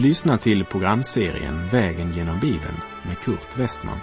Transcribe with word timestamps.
Du 0.00 0.06
lyssnar 0.06 0.36
till 0.36 0.64
programserien 0.64 1.68
Vägen 1.68 2.10
genom 2.10 2.40
Bibeln 2.40 2.76
med 3.06 3.18
Kurt 3.18 3.58
Westman. 3.58 3.98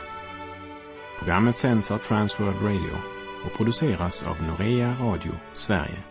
Programmet 1.20 1.58
sänds 1.58 1.92
av 1.92 1.98
Transworld 1.98 2.62
Radio 2.62 2.98
och 3.46 3.58
produceras 3.58 4.24
av 4.24 4.44
Norea 4.44 4.96
Radio 5.00 5.32
Sverige. 5.54 6.04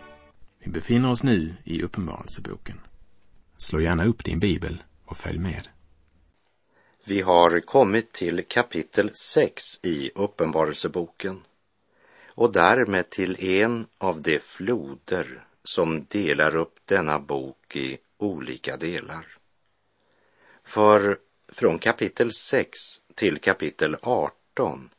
Vi 0.59 0.71
befinner 0.71 1.11
oss 1.11 1.23
nu 1.23 1.53
i 1.63 1.83
Uppenbarelseboken. 1.83 2.79
Slå 3.57 3.81
gärna 3.81 4.05
upp 4.05 4.23
din 4.23 4.39
bibel 4.39 4.83
och 5.05 5.17
följ 5.17 5.39
med. 5.39 5.67
Vi 7.05 7.21
har 7.21 7.59
kommit 7.59 8.11
till 8.11 8.43
kapitel 8.47 9.11
6 9.13 9.63
i 9.83 10.11
Uppenbarelseboken 10.15 11.41
och 12.35 12.53
därmed 12.53 13.09
till 13.09 13.43
en 13.43 13.85
av 13.97 14.21
de 14.21 14.39
floder 14.39 15.45
som 15.63 16.05
delar 16.05 16.55
upp 16.55 16.75
denna 16.85 17.19
bok 17.19 17.75
i 17.75 17.97
olika 18.17 18.77
delar. 18.77 19.36
För 20.67 21.17
från 21.47 21.79
kapitel 21.79 22.33
6 22.33 22.79
till 23.15 23.39
kapitel 23.39 23.95
18 24.01 24.89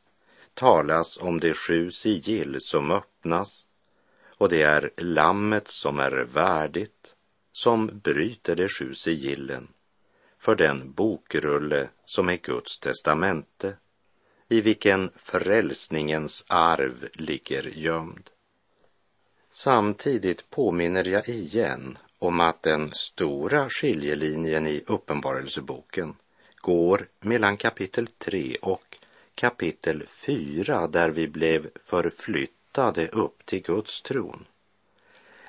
talas 0.55 1.19
om 1.19 1.41
de 1.41 1.55
sju 1.55 1.91
sigill 1.91 2.61
som 2.61 2.91
öppnas 2.91 3.67
och 4.25 4.49
det 4.49 4.63
är 4.63 4.91
lammet 4.97 5.69
som 5.69 5.99
är 5.99 6.11
värdigt 6.11 7.15
som 7.53 8.01
bryter 8.05 8.57
de 8.57 8.69
sju 8.69 8.95
sigillen 8.95 9.69
för 10.39 10.55
den 10.57 10.93
bokrulle 10.93 11.89
som 12.05 12.29
är 12.29 12.37
Guds 12.37 12.79
testamente 12.79 13.77
i 14.49 14.61
vilken 14.61 15.11
frälsningens 15.17 16.45
arv 16.49 17.09
ligger 17.13 17.63
gömd. 17.63 18.31
Samtidigt 19.51 20.51
påminner 20.51 21.09
jag 21.09 21.29
igen 21.29 21.99
om 22.19 22.41
att 22.41 22.63
den 22.63 22.91
stora 22.95 23.69
skiljelinjen 23.69 24.67
i 24.67 24.85
Uppenbarelseboken 24.87 26.15
går 26.57 27.09
mellan 27.21 27.57
kapitel 27.57 28.07
3 28.07 28.57
och 28.63 28.97
kapitel 29.35 30.07
4 30.07 30.87
där 30.87 31.11
vi 31.11 31.29
blev 31.29 31.71
förflyttade 31.85 33.09
upp 33.09 33.47
till 33.47 33.63
Guds 33.63 34.03
tron. 34.03 34.45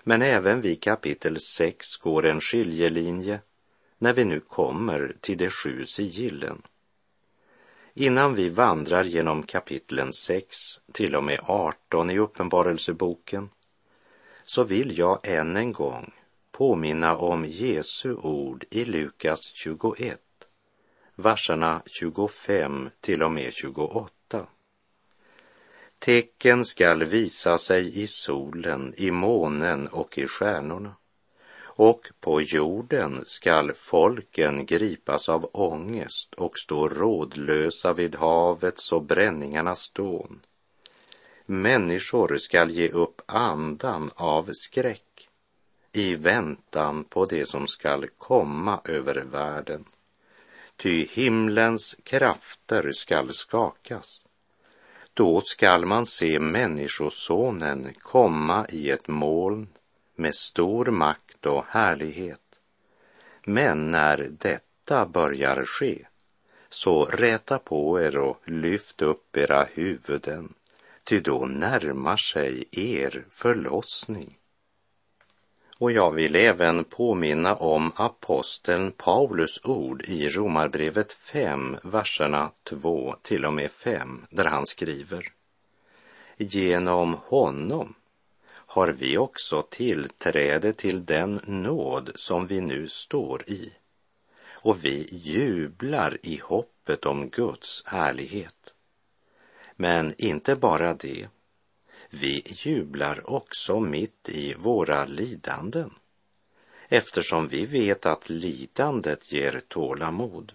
Men 0.03 0.22
även 0.22 0.61
vid 0.61 0.81
kapitel 0.81 1.39
6 1.39 1.98
går 1.98 2.26
en 2.26 2.42
skiljelinje 2.42 3.39
när 3.98 4.14
vi 4.14 4.26
nu 4.26 4.39
kommer 4.39 5.16
till 5.22 5.38
de 5.38 5.50
sju 5.50 5.86
sigillen. 5.86 6.61
Innan 7.94 8.36
vi 8.36 8.50
vandrar 8.50 9.04
genom 9.04 9.44
kapitlen 9.44 10.14
6 10.14 10.80
till 10.92 11.16
och 11.16 11.23
med 11.23 11.39
18 11.44 12.09
i 12.09 12.20
Uppenbarelseboken 12.20 13.50
så 14.44 14.64
vill 14.64 14.98
jag 14.98 15.20
än 15.23 15.58
en 15.58 15.72
gång 15.72 16.14
påminna 16.60 17.18
om 17.18 17.46
Jesu 17.46 18.14
ord 18.14 18.66
i 18.70 18.86
Lukas 18.86 19.52
21, 19.54 20.20
verserna 21.16 21.82
25 21.86 22.90
till 23.02 23.24
och 23.24 23.32
med 23.32 23.54
28. 23.54 24.48
Tecken 26.00 26.66
skall 26.66 27.04
visa 27.04 27.58
sig 27.58 28.02
i 28.02 28.08
solen, 28.08 28.94
i 28.98 29.12
månen 29.12 29.88
och 29.88 30.18
i 30.18 30.28
stjärnorna. 30.28 30.96
Och 31.62 32.02
på 32.20 32.42
jorden 32.42 33.23
skall 33.26 33.73
folken 33.73 34.66
gripas 34.66 35.30
av 35.30 35.50
ångest 35.54 36.34
och 36.34 36.58
stå 36.58 36.90
rådlösa 36.90 37.94
vid 37.94 38.16
havets 38.16 38.92
och 38.92 39.04
bränningarnas 39.04 39.90
dån. 39.90 40.40
Människor 41.46 42.38
skall 42.38 42.72
ge 42.72 42.90
upp 42.90 43.22
andan 43.26 44.12
av 44.16 44.50
skräck 44.54 45.08
i 45.92 46.16
väntan 46.16 47.04
på 47.04 47.26
det 47.26 47.45
som 47.45 47.67
skall 47.67 48.08
komma 48.17 48.82
över 48.86 49.16
världen. 49.16 49.86
Ty 50.76 51.08
himlens 51.11 51.95
krafter 52.04 52.92
skall 52.92 53.33
skakas. 53.33 54.22
Då 55.14 55.42
skall 55.42 55.86
man 55.86 56.05
se 56.05 56.39
Människosonen 56.39 57.94
komma 58.00 58.67
i 58.70 58.89
ett 58.89 59.08
moln 59.08 59.67
med 60.16 60.36
stor 60.36 60.86
makt 60.86 61.45
och 61.45 61.66
härlighet. 61.67 62.60
Men 63.45 63.92
när 63.92 64.30
detta 64.32 65.06
börjar 65.06 65.66
ske, 65.66 66.06
så 66.70 67.06
räta 67.06 67.60
på 67.60 68.02
er 68.02 68.17
och 68.17 68.42
lyft 68.45 69.02
upp 69.02 69.38
era 69.38 69.64
huvuden, 69.73 70.54
ty 71.04 71.20
då 71.20 71.45
närmar 71.45 72.17
sig 72.17 72.66
er 72.71 73.26
förlossning. 73.32 74.39
Och 75.80 75.92
jag 75.92 76.12
vill 76.12 76.36
även 76.36 76.84
påminna 76.84 77.56
om 77.56 77.92
aposteln 77.95 78.92
Paulus 78.92 79.62
ord 79.64 80.02
i 80.02 80.30
Romarbrevet 80.30 81.14
5, 81.14 81.78
verserna 81.84 82.52
2 82.64 83.16
till 83.22 83.45
och 83.45 83.54
med 83.54 83.72
5, 83.72 84.26
där 84.30 84.45
han 84.45 84.66
skriver. 84.66 85.32
Genom 86.38 87.18
honom 87.26 87.95
har 88.50 88.88
vi 88.88 89.18
också 89.18 89.62
tillträde 89.70 90.73
till 90.73 91.06
den 91.06 91.42
nåd 91.45 92.12
som 92.16 92.48
vi 92.48 92.62
nu 92.62 92.88
står 92.88 93.50
i. 93.50 93.73
Och 94.50 94.86
vi 94.86 95.08
jublar 95.12 96.18
i 96.23 96.42
hoppet 96.44 97.06
om 97.06 97.30
Guds 97.30 97.84
härlighet. 97.86 98.73
Men 99.76 100.14
inte 100.18 100.56
bara 100.56 100.94
det. 100.94 101.28
Vi 102.09 102.43
jublar 102.45 103.30
också 103.30 103.80
mitt 103.80 104.30
i 104.30 104.53
våra 104.53 105.05
lidanden 105.05 105.93
eftersom 106.89 107.47
vi 107.47 107.65
vet 107.65 108.05
att 108.05 108.30
lidandet 108.30 109.31
ger 109.31 109.61
tålamod. 109.67 110.52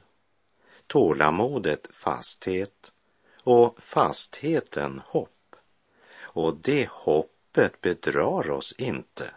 Tålamodet 0.87 1.87
fasthet 1.91 2.93
och 3.43 3.83
fastheten 3.83 5.01
hopp. 5.07 5.57
Och 6.17 6.57
det 6.57 6.89
hoppet 6.91 7.81
bedrar 7.81 8.51
oss 8.51 8.73
inte, 8.79 9.31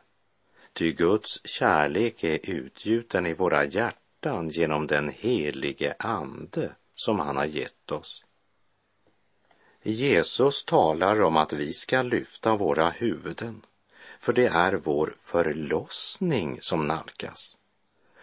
ty 0.73 0.91
Guds 0.91 1.47
kärlek 1.47 2.23
är 2.23 2.49
utgjuten 2.49 3.25
i 3.25 3.33
våra 3.33 3.65
hjärtan 3.65 4.49
genom 4.49 4.87
den 4.87 5.09
helige 5.09 5.95
Ande 5.99 6.75
som 6.95 7.19
han 7.19 7.37
har 7.37 7.45
gett 7.45 7.91
oss. 7.91 8.23
Jesus 9.89 10.65
talar 10.65 11.21
om 11.21 11.37
att 11.37 11.53
vi 11.53 11.73
ska 11.73 12.01
lyfta 12.01 12.55
våra 12.55 12.89
huvuden, 12.89 13.61
för 14.19 14.33
det 14.33 14.47
är 14.47 14.73
vår 14.73 15.15
förlossning 15.19 16.59
som 16.61 16.87
nalkas. 16.87 17.55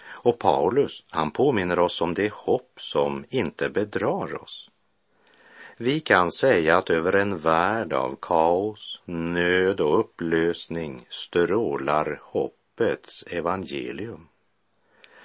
Och 0.07 0.39
Paulus, 0.39 1.05
han 1.11 1.31
påminner 1.31 1.79
oss 1.79 2.01
om 2.01 2.15
det 2.15 2.33
hopp 2.33 2.73
som 2.77 3.25
inte 3.29 3.69
bedrar 3.69 4.43
oss. 4.43 4.71
Vi 5.77 6.01
kan 6.01 6.33
säga 6.33 6.77
att 6.77 6.91
över 6.91 7.13
en 7.13 7.39
värld 7.39 7.93
av 7.93 8.17
kaos, 8.21 9.01
nöd 9.05 9.81
och 9.81 10.01
upplösning 10.01 11.07
strålar 11.11 12.21
hoppets 12.23 13.23
evangelium. 13.23 14.29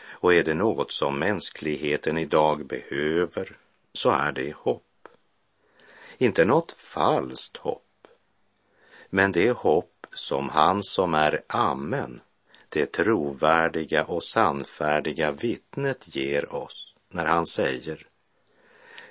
Och 0.09 0.33
är 0.33 0.43
det 0.43 0.53
något 0.53 0.91
som 0.91 1.19
mänskligheten 1.19 2.17
idag 2.17 2.65
behöver 2.65 3.57
så 3.93 4.09
är 4.09 4.31
det 4.31 4.55
hopp. 4.55 4.83
Inte 6.21 6.45
något 6.45 6.71
falskt 6.71 7.57
hopp, 7.57 8.07
men 9.09 9.31
det 9.31 9.51
hopp 9.51 10.07
som 10.11 10.49
han 10.49 10.83
som 10.83 11.13
är 11.13 11.41
Amen, 11.47 12.21
det 12.69 12.85
trovärdiga 12.85 14.05
och 14.05 14.23
sannfärdiga 14.23 15.31
vittnet 15.31 16.15
ger 16.15 16.53
oss 16.53 16.95
när 17.09 17.25
han 17.25 17.45
säger 17.45 18.07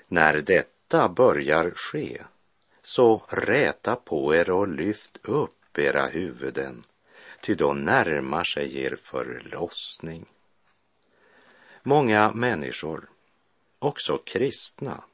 När 0.09 0.41
detta 0.41 1.09
börjar 1.09 1.71
ske, 1.71 2.23
så 2.83 3.23
räta 3.29 3.97
på 3.97 4.35
er 4.35 4.51
och 4.51 4.69
lyft 4.69 5.19
upp 5.23 5.79
era 5.79 6.07
huvuden, 6.07 6.85
ty 7.43 7.55
då 7.55 7.73
närmar 7.73 8.45
sig 8.45 8.79
er 8.79 8.97
förlossning. 8.97 10.27
Många 11.83 12.33
människor, 12.33 13.09
också 13.79 14.19
kristna, 14.19 15.05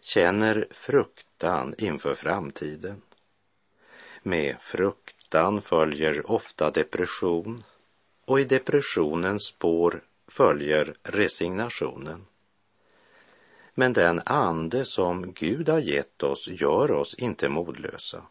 känner 0.00 0.66
fruktan 0.70 1.74
inför 1.78 2.14
framtiden. 2.14 3.02
Med 4.22 4.56
fruktan 4.60 5.62
följer 5.62 6.30
ofta 6.30 6.70
depression 6.70 7.64
och 8.24 8.40
i 8.40 8.44
depressionens 8.44 9.46
spår 9.46 10.02
följer 10.28 10.94
resignationen. 11.02 12.26
Men 13.74 13.92
den 13.92 14.22
ande 14.26 14.84
som 14.84 15.32
Gud 15.32 15.68
har 15.68 15.78
gett 15.78 16.22
oss 16.22 16.48
gör 16.48 16.90
oss 16.90 17.14
inte 17.14 17.48
modlösa, 17.48 18.22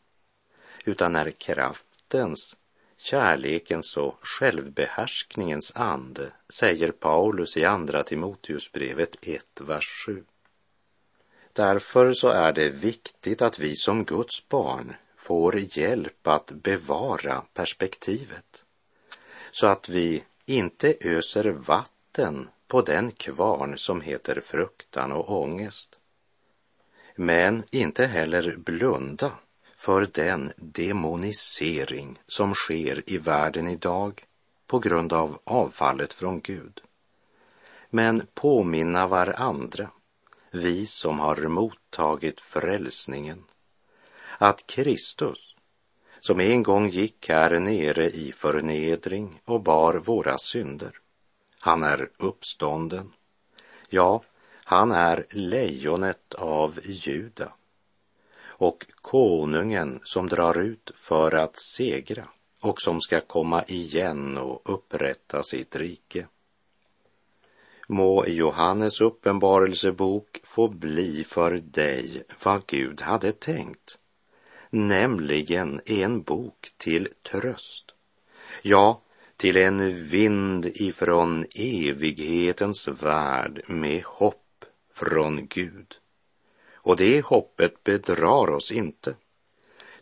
utan 0.85 1.15
är 1.15 1.31
kraftens, 1.31 2.55
kärlekens 2.97 3.97
och 3.97 4.17
självbehärskningens 4.21 5.75
ande, 5.75 6.31
säger 6.49 6.91
Paulus 6.91 7.57
i 7.57 7.65
Andra 7.65 8.03
Timoteusbrevet 8.03 9.17
1, 9.21 9.45
vers 9.61 10.05
7. 10.05 10.23
Därför 11.59 12.13
så 12.13 12.27
är 12.29 12.51
det 12.51 12.69
viktigt 12.69 13.41
att 13.41 13.59
vi 13.59 13.75
som 13.75 14.05
Guds 14.05 14.49
barn 14.49 14.95
får 15.17 15.77
hjälp 15.77 16.27
att 16.27 16.51
bevara 16.51 17.43
perspektivet 17.53 18.63
så 19.51 19.67
att 19.67 19.89
vi 19.89 20.23
inte 20.45 20.95
öser 21.01 21.49
vatten 21.49 22.49
på 22.67 22.81
den 22.81 23.11
kvarn 23.11 23.77
som 23.77 24.01
heter 24.01 24.41
fruktan 24.41 25.11
och 25.11 25.41
ångest. 25.41 25.97
Men 27.15 27.63
inte 27.71 28.05
heller 28.05 28.55
blunda 28.57 29.31
för 29.77 30.07
den 30.13 30.51
demonisering 30.57 32.19
som 32.27 32.53
sker 32.53 33.03
i 33.05 33.17
världen 33.17 33.67
idag 33.67 34.25
på 34.67 34.79
grund 34.79 35.13
av 35.13 35.39
avfallet 35.43 36.13
från 36.13 36.41
Gud. 36.41 36.81
Men 37.89 38.27
påminna 38.33 39.07
varandra, 39.07 39.89
vi 40.51 40.85
som 40.85 41.19
har 41.19 41.47
mottagit 41.47 42.41
frälsningen, 42.41 43.43
att 44.37 44.67
Kristus, 44.67 45.55
som 46.19 46.39
en 46.39 46.63
gång 46.63 46.89
gick 46.89 47.29
här 47.29 47.59
nere 47.59 48.09
i 48.09 48.31
förnedring 48.31 49.41
och 49.45 49.61
bar 49.61 49.93
våra 49.93 50.37
synder, 50.37 50.91
han 51.59 51.83
är 51.83 52.09
uppstånden. 52.17 53.13
Ja, 53.89 54.23
han 54.63 54.91
är 54.91 55.25
lejonet 55.29 56.33
av 56.33 56.79
Juda 56.83 57.53
och 58.41 58.85
konungen 58.95 59.99
som 60.03 60.29
drar 60.29 60.61
ut 60.61 60.91
för 60.95 61.35
att 61.35 61.59
segra 61.59 62.27
och 62.61 62.81
som 62.81 63.01
ska 63.01 63.21
komma 63.21 63.63
igen 63.63 64.37
och 64.37 64.73
upprätta 64.73 65.43
sitt 65.43 65.75
rike. 65.75 66.27
Må 67.91 68.25
Johannes 68.25 69.01
uppenbarelsebok 69.01 70.39
få 70.43 70.67
bli 70.67 71.23
för 71.23 71.51
dig 71.51 72.23
vad 72.45 72.67
Gud 72.67 73.01
hade 73.01 73.31
tänkt, 73.31 73.97
nämligen 74.69 75.81
en 75.85 76.21
bok 76.21 76.73
till 76.77 77.07
tröst. 77.31 77.85
Ja, 78.61 79.01
till 79.37 79.57
en 79.57 80.07
vind 80.07 80.65
ifrån 80.65 81.45
evighetens 81.55 82.87
värld 82.87 83.61
med 83.67 84.03
hopp 84.03 84.65
från 84.93 85.47
Gud. 85.47 85.95
Och 86.73 86.97
det 86.97 87.25
hoppet 87.25 87.83
bedrar 87.83 88.49
oss 88.49 88.71
inte. 88.71 89.15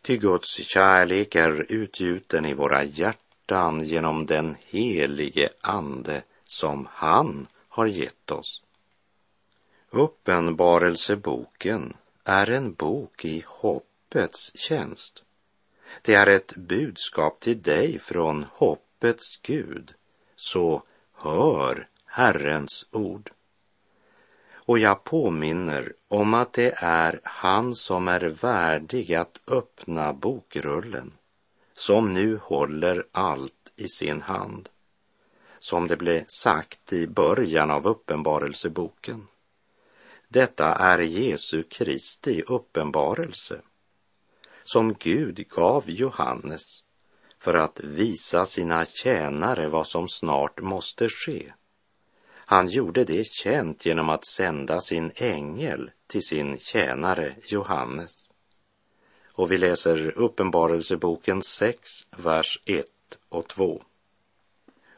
Ty 0.01 0.17
Guds 0.17 0.55
kärlek 0.55 1.35
är 1.35 1.65
utgjuten 1.69 2.45
i 2.45 2.53
våra 2.53 2.83
hjärtan 2.83 3.83
genom 3.83 4.25
den 4.25 4.55
helige 4.69 5.49
Ande 5.61 6.23
som 6.45 6.87
han 6.91 7.47
har 7.77 7.87
gett 7.87 8.31
oss. 8.31 8.63
Uppenbarelseboken 9.89 11.93
är 12.23 12.49
en 12.49 12.73
bok 12.73 13.25
i 13.25 13.43
hoppets 13.47 14.57
tjänst. 14.57 15.23
Det 16.01 16.13
är 16.13 16.27
ett 16.27 16.55
budskap 16.55 17.39
till 17.39 17.61
dig 17.61 17.99
från 17.99 18.45
hoppets 18.51 19.39
Gud, 19.41 19.93
så 20.35 20.83
hör 21.13 21.87
Herrens 22.05 22.87
ord. 22.91 23.31
Och 24.53 24.79
jag 24.79 25.03
påminner 25.03 25.93
om 26.07 26.33
att 26.33 26.53
det 26.53 26.73
är 26.77 27.19
han 27.23 27.75
som 27.75 28.07
är 28.07 28.21
värdig 28.21 29.13
att 29.13 29.39
öppna 29.47 30.13
bokrullen, 30.13 31.13
som 31.75 32.13
nu 32.13 32.37
håller 32.37 33.07
allt 33.11 33.71
i 33.75 33.87
sin 33.87 34.21
hand. 34.21 34.69
Som 35.59 35.87
det 35.87 35.97
blev 35.97 36.25
sagt 36.27 36.93
i 36.93 37.07
början 37.07 37.71
av 37.71 37.87
uppenbarelseboken. 37.87 39.27
Detta 40.27 40.75
är 40.75 40.99
Jesu 40.99 41.63
Kristi 41.63 42.41
uppenbarelse, 42.47 43.61
som 44.63 44.93
Gud 44.93 45.47
gav 45.49 45.89
Johannes 45.89 46.63
för 47.39 47.53
att 47.53 47.79
visa 47.79 48.45
sina 48.45 48.85
tjänare 48.85 49.67
vad 49.67 49.87
som 49.87 50.07
snart 50.07 50.61
måste 50.61 51.09
ske 51.09 51.51
han 52.49 52.69
gjorde 52.69 53.03
det 53.03 53.27
känt 53.27 53.85
genom 53.85 54.09
att 54.09 54.25
sända 54.25 54.81
sin 54.81 55.11
ängel 55.15 55.91
till 56.07 56.21
sin 56.23 56.57
tjänare 56.59 57.35
Johannes. 57.43 58.29
Och 59.33 59.51
vi 59.51 59.57
läser 59.57 60.17
Uppenbarelseboken 60.17 61.43
6, 61.43 61.89
vers 62.17 62.61
1 62.65 62.85
och 63.29 63.47
2. 63.47 63.83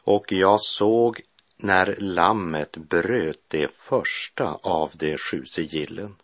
Och 0.09 0.31
jag 0.31 0.61
såg 0.61 1.21
när 1.57 1.95
lammet 1.99 2.77
bröt 2.77 3.43
det 3.47 3.67
första 3.67 4.53
av 4.53 4.91
de 4.95 5.17
sju 5.17 5.45
sigillen. 5.45 6.15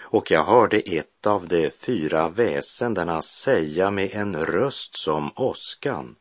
Och 0.00 0.30
jag 0.30 0.44
hörde 0.44 0.78
ett 0.78 1.26
av 1.26 1.48
de 1.48 1.70
fyra 1.70 2.28
väsendena 2.28 3.22
säga 3.22 3.90
med 3.90 4.10
en 4.14 4.36
röst 4.36 4.98
som 4.98 5.32
åskan, 5.36 6.16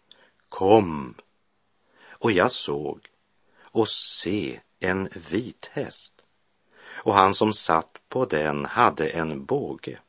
Kom! 0.50 1.16
Och 2.10 2.32
jag 2.32 2.52
såg 2.52 3.00
och 3.62 3.90
se 3.90 4.60
en 4.80 5.10
vit 5.30 5.70
häst. 5.72 6.14
Och 7.04 7.14
han 7.14 7.34
som 7.34 7.54
satt 7.54 7.98
på 8.10 8.26
den 8.26 8.66
hade 8.66 9.08
en 9.10 9.46
båge. 9.46 10.00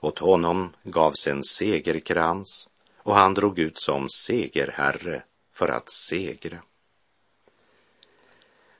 Åt 0.00 0.18
honom 0.18 0.72
gavs 0.82 1.26
en 1.26 1.44
segerkrans 1.44 2.68
och 2.98 3.14
han 3.14 3.34
drog 3.34 3.58
ut 3.58 3.78
som 3.78 4.08
segerherre 4.08 5.22
för 5.56 5.68
att 5.68 5.90
segra. 5.90 6.62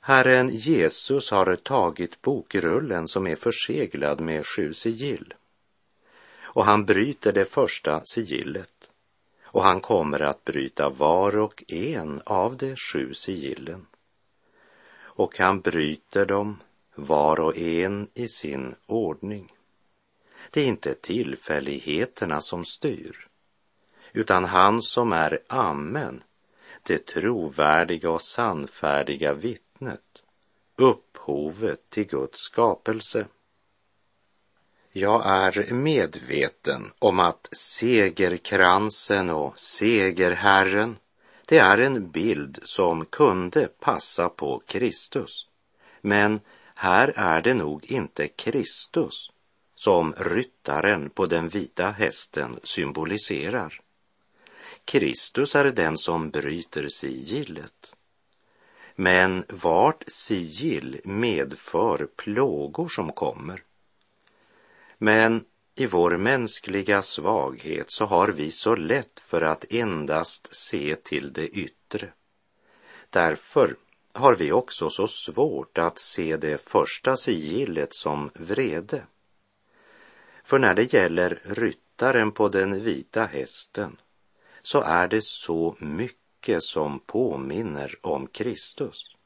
Herren 0.01 0.51
Jesus 0.51 1.31
har 1.31 1.57
tagit 1.57 2.23
bokrullen 2.23 3.09
som 3.09 3.27
är 3.27 3.37
förseglad 3.37 4.21
med 4.21 4.47
sju 4.47 4.73
sigill. 4.73 5.35
Och 6.41 6.65
han 6.65 6.85
bryter 6.85 7.33
det 7.33 7.45
första 7.45 8.05
sigillet 8.05 8.89
och 9.43 9.63
han 9.63 9.81
kommer 9.81 10.21
att 10.21 10.45
bryta 10.45 10.89
var 10.89 11.37
och 11.37 11.65
en 11.69 12.23
av 12.27 12.57
de 12.57 12.77
sju 12.77 13.15
sigillen 13.15 13.87
och 15.17 15.39
han 15.39 15.61
bryter 15.61 16.27
dem 16.27 16.63
var 16.95 17.41
och 17.41 17.57
en 17.57 18.09
i 18.15 18.29
sin 18.29 18.75
ordning. 18.87 19.53
Det 20.51 20.61
är 20.61 20.67
inte 20.67 20.95
tillfälligheterna 20.95 22.41
som 22.41 22.65
styr, 22.65 23.29
utan 24.13 24.45
han 24.45 24.83
som 24.83 25.13
är 25.13 25.39
Amen, 25.49 26.23
det 26.87 27.07
trovärdiga 27.07 28.11
och 28.11 28.23
sannfärdiga 28.23 29.35
vittnet, 29.35 30.23
upphovet 30.77 31.91
till 31.91 32.07
Guds 32.07 32.41
skapelse. 32.41 33.27
Jag 34.93 35.27
är 35.27 35.73
medveten 35.73 36.93
om 36.99 37.21
att 37.21 37.49
segerkransen 37.53 39.31
och 39.31 39.59
segerherren 39.59 40.97
det 41.49 41.59
är 41.59 41.79
en 41.79 42.11
bild 42.11 42.59
som 42.63 43.05
kunde 43.05 43.67
passa 43.67 44.29
på 44.29 44.63
Kristus. 44.67 45.47
Men 46.01 46.41
här 46.75 47.13
är 47.17 47.43
det 47.43 47.55
nog 47.55 47.85
inte 47.85 48.29
Kristus 48.29 49.31
som 49.75 50.15
ryttaren 50.17 51.11
på 51.11 51.27
den 51.27 51.49
vita 51.49 51.91
hästen 51.91 52.61
symboliserar. 52.63 53.81
Kristus 54.87 55.55
är 55.55 55.65
den 55.65 55.99
som 55.99 56.31
bryter 56.31 56.89
sigillet. 56.89 57.93
Men 58.95 59.45
vart 59.49 60.05
sigill 60.07 61.01
medför 61.05 62.09
plågor 62.17 62.89
som 62.89 63.13
kommer. 63.13 63.63
Men 64.99 65.45
i 65.75 65.87
vår 65.87 66.17
mänskliga 66.17 67.03
svaghet 67.03 67.91
så 67.91 68.05
har 68.05 68.29
vi 68.29 68.51
så 68.51 68.77
lätt 68.77 69.21
för 69.21 69.43
att 69.43 69.73
endast 69.73 70.55
se 70.55 70.97
till 70.97 71.33
det 71.33 71.49
yttre. 71.49 72.13
Därför 73.11 73.77
har 74.13 74.35
vi 74.35 74.53
också 74.53 74.91
så 74.91 75.09
svårt 75.09 75.79
att 75.79 75.99
se 75.99 76.37
det 76.37 76.69
första 76.69 77.17
sigillet 77.17 77.95
som 77.95 78.31
vrede. 78.35 79.03
För 80.45 80.59
när 80.59 80.75
det 80.75 80.93
gäller 80.93 81.41
ryttaren 81.45 82.33
på 82.33 82.49
den 82.49 82.85
vita 82.85 83.25
hästen 83.25 83.97
så 84.67 84.81
är 84.81 85.09
det 85.09 85.25
så 85.25 85.77
mycket 85.79 86.63
som 86.63 86.99
påminner 86.99 87.95
om 88.01 88.27
Kristus. 88.27 89.17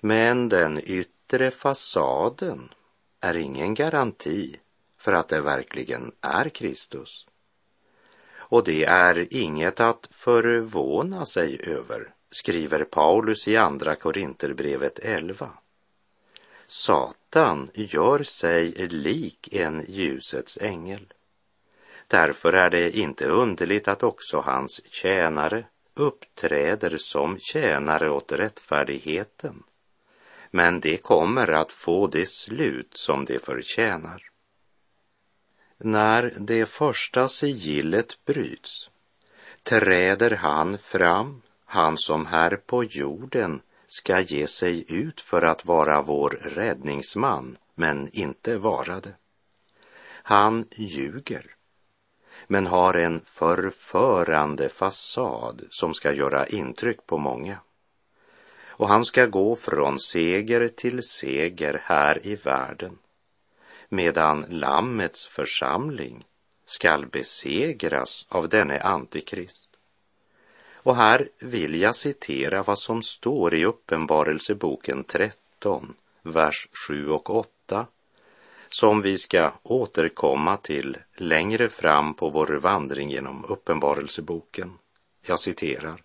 Men 0.00 0.48
den 0.48 0.80
yttre 0.84 1.50
fasaden 1.50 2.74
är 3.20 3.36
ingen 3.36 3.74
garanti 3.74 4.56
för 4.98 5.12
att 5.12 5.28
det 5.28 5.40
verkligen 5.40 6.12
är 6.20 6.48
Kristus. 6.48 7.26
Och 8.36 8.64
det 8.64 8.84
är 8.84 9.34
inget 9.34 9.80
att 9.80 10.08
förvåna 10.10 11.24
sig 11.24 11.60
över, 11.64 12.14
skriver 12.30 12.84
Paulus 12.84 13.48
i 13.48 13.56
Andra 13.56 13.96
Korinterbrevet 13.96 14.98
11. 14.98 15.50
Satan 16.66 17.70
gör 17.74 18.22
sig 18.22 18.88
lik 18.88 19.54
en 19.54 19.84
ljusets 19.88 20.58
ängel. 20.58 21.12
Därför 22.08 22.52
är 22.52 22.70
det 22.70 22.90
inte 22.90 23.24
underligt 23.24 23.88
att 23.88 24.02
också 24.02 24.40
hans 24.40 24.80
tjänare 24.90 25.66
uppträder 25.94 26.96
som 26.96 27.38
tjänare 27.38 28.10
åt 28.10 28.32
rättfärdigheten. 28.32 29.62
Men 30.50 30.80
det 30.80 30.96
kommer 30.96 31.48
att 31.52 31.72
få 31.72 32.06
det 32.06 32.28
slut 32.28 32.96
som 32.96 33.24
det 33.24 33.44
förtjänar. 33.44 34.22
När 35.78 36.34
det 36.38 36.66
första 36.66 37.28
sigillet 37.28 38.24
bryts 38.24 38.90
träder 39.62 40.30
han 40.30 40.78
fram, 40.78 41.42
han 41.64 41.96
som 41.96 42.26
här 42.26 42.56
på 42.56 42.84
jorden 42.84 43.60
ska 43.86 44.20
ge 44.20 44.46
sig 44.46 44.84
ut 44.88 45.20
för 45.20 45.42
att 45.42 45.66
vara 45.66 46.02
vår 46.02 46.30
räddningsman, 46.30 47.56
men 47.74 48.08
inte 48.12 48.56
vara 48.56 49.00
det. 49.00 49.14
Han 50.22 50.64
ljuger, 50.76 51.57
men 52.50 52.66
har 52.66 52.94
en 52.94 53.20
förförande 53.24 54.68
fasad 54.68 55.62
som 55.70 55.94
ska 55.94 56.12
göra 56.12 56.46
intryck 56.46 57.06
på 57.06 57.18
många. 57.18 57.58
Och 58.66 58.88
han 58.88 59.04
ska 59.04 59.26
gå 59.26 59.56
från 59.56 60.00
seger 60.00 60.68
till 60.68 61.02
seger 61.02 61.82
här 61.84 62.26
i 62.26 62.34
världen, 62.34 62.98
medan 63.88 64.44
Lammets 64.48 65.26
församling 65.26 66.24
skall 66.66 67.06
besegras 67.06 68.26
av 68.28 68.48
denne 68.48 68.80
antikrist. 68.80 69.68
Och 70.72 70.96
här 70.96 71.28
vill 71.38 71.80
jag 71.80 71.94
citera 71.94 72.62
vad 72.62 72.78
som 72.78 73.02
står 73.02 73.54
i 73.54 73.64
Uppenbarelseboken 73.64 75.04
13, 75.04 75.94
vers 76.22 76.68
7 76.88 77.08
och 77.08 77.30
8, 77.30 77.86
som 78.68 79.02
vi 79.02 79.18
ska 79.18 79.52
återkomma 79.62 80.56
till 80.56 80.96
längre 81.16 81.68
fram 81.68 82.14
på 82.14 82.30
vår 82.30 82.46
vandring 82.46 83.10
genom 83.10 83.44
Uppenbarelseboken. 83.44 84.78
Jag 85.22 85.40
citerar. 85.40 86.02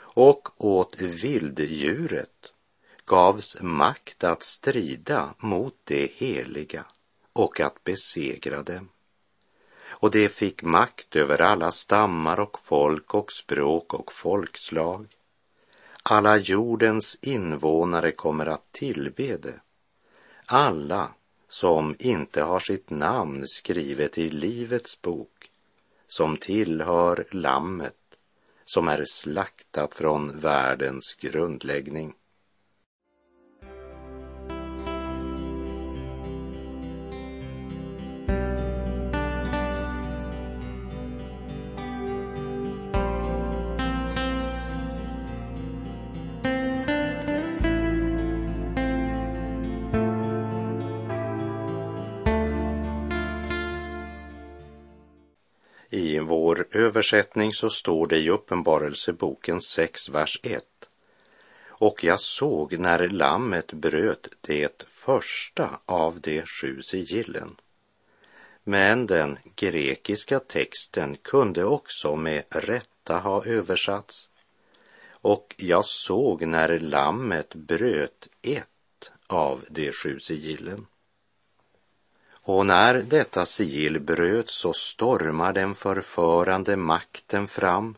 Och 0.00 0.48
åt 0.56 1.00
vilddjuret 1.00 2.52
gavs 3.04 3.56
makt 3.60 4.24
att 4.24 4.42
strida 4.42 5.34
mot 5.38 5.74
det 5.84 6.12
heliga 6.14 6.84
och 7.32 7.60
att 7.60 7.84
besegra 7.84 8.62
dem 8.62 8.88
och 9.90 10.10
det 10.10 10.28
fick 10.28 10.62
makt 10.62 11.16
över 11.16 11.40
alla 11.40 11.70
stammar 11.70 12.40
och 12.40 12.58
folk 12.58 13.14
och 13.14 13.32
språk 13.32 13.94
och 13.94 14.12
folkslag. 14.12 15.06
Alla 16.02 16.36
jordens 16.36 17.18
invånare 17.20 18.12
kommer 18.12 18.46
att 18.46 18.72
tillbe 18.72 19.36
det. 19.36 19.60
Alla 20.46 21.10
som 21.48 21.94
inte 21.98 22.42
har 22.42 22.60
sitt 22.60 22.90
namn 22.90 23.46
skrivet 23.46 24.18
i 24.18 24.30
Livets 24.30 25.02
bok, 25.02 25.50
som 26.08 26.36
tillhör 26.36 27.26
Lammet, 27.30 27.94
som 28.64 28.88
är 28.88 29.04
slaktat 29.06 29.94
från 29.94 30.40
världens 30.40 31.14
grundläggning. 31.20 32.14
Översättning 56.98 57.52
så 57.52 57.70
står 57.70 58.06
det 58.06 58.18
i 58.18 58.30
Uppenbarelseboken 58.30 59.60
6, 59.60 60.08
vers 60.08 60.40
1. 60.42 60.64
Och 61.68 62.04
jag 62.04 62.20
såg 62.20 62.78
när 62.78 63.08
lammet 63.08 63.72
bröt 63.72 64.28
det 64.40 64.82
första 64.88 65.80
av 65.86 66.20
de 66.20 66.42
sju 66.42 66.82
sigillen. 66.82 67.56
Men 68.64 69.06
den 69.06 69.38
grekiska 69.56 70.40
texten 70.40 71.16
kunde 71.16 71.64
också 71.64 72.16
med 72.16 72.44
rätta 72.50 73.18
ha 73.18 73.44
översatts. 73.44 74.28
Och 75.10 75.54
jag 75.58 75.84
såg 75.84 76.46
när 76.46 76.78
lammet 76.78 77.54
bröt 77.54 78.28
ett 78.42 79.10
av 79.26 79.64
de 79.70 79.92
sju 79.92 80.18
sigillen. 80.18 80.86
Och 82.48 82.66
när 82.66 82.94
detta 82.94 83.46
sigill 83.46 84.00
bröts 84.00 84.54
så 84.54 84.72
stormar 84.72 85.52
den 85.52 85.74
förförande 85.74 86.76
makten 86.76 87.48
fram 87.48 87.94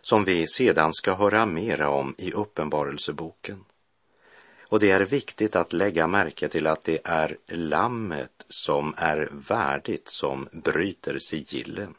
som 0.00 0.24
vi 0.24 0.46
sedan 0.46 0.92
ska 0.92 1.14
höra 1.14 1.46
mera 1.46 1.88
om 1.90 2.14
i 2.18 2.32
Uppenbarelseboken. 2.32 3.64
Och 4.68 4.80
det 4.80 4.90
är 4.90 5.00
viktigt 5.00 5.56
att 5.56 5.72
lägga 5.72 6.06
märke 6.06 6.48
till 6.48 6.66
att 6.66 6.84
det 6.84 6.98
är 7.04 7.36
lammet 7.46 8.44
som 8.48 8.94
är 8.96 9.28
värdigt 9.32 10.08
som 10.08 10.48
bryter 10.52 11.18
sigillen, 11.18 11.94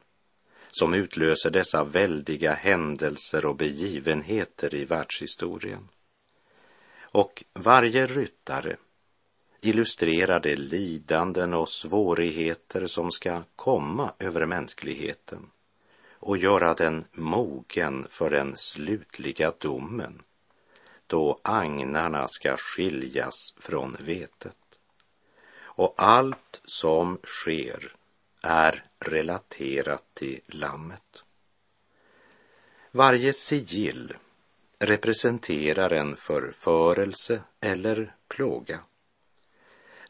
som 0.72 0.94
utlöser 0.94 1.50
dessa 1.50 1.84
väldiga 1.84 2.54
händelser 2.54 3.46
och 3.46 3.56
begivenheter 3.56 4.76
i 4.76 4.86
världshistorien. 4.86 5.90
Och 7.02 7.44
varje 7.54 8.08
ryttare 8.08 8.78
illustrerar 9.66 10.40
de 10.40 10.56
lidanden 10.56 11.54
och 11.54 11.70
svårigheter 11.70 12.88
som 12.88 13.12
ska 13.12 13.44
komma 13.56 14.14
över 14.20 14.46
mänskligheten 14.46 15.50
och 16.12 16.38
göra 16.38 16.74
den 16.74 17.06
mogen 17.12 18.08
för 18.10 18.30
den 18.30 18.58
slutliga 18.58 19.54
domen 19.58 20.22
då 21.08 21.40
agnarna 21.42 22.28
ska 22.28 22.58
skiljas 22.58 23.54
från 23.58 23.98
vetet. 24.00 24.58
Och 25.62 25.94
allt 25.98 26.62
som 26.66 27.20
sker 27.24 27.96
är 28.42 28.84
relaterat 29.00 30.04
till 30.14 30.42
lammet. 30.48 31.24
Varje 32.92 33.34
sigill 33.34 34.14
representerar 34.80 35.90
en 35.94 36.16
förförelse 36.16 37.44
eller 37.60 38.16
plåga. 38.28 38.80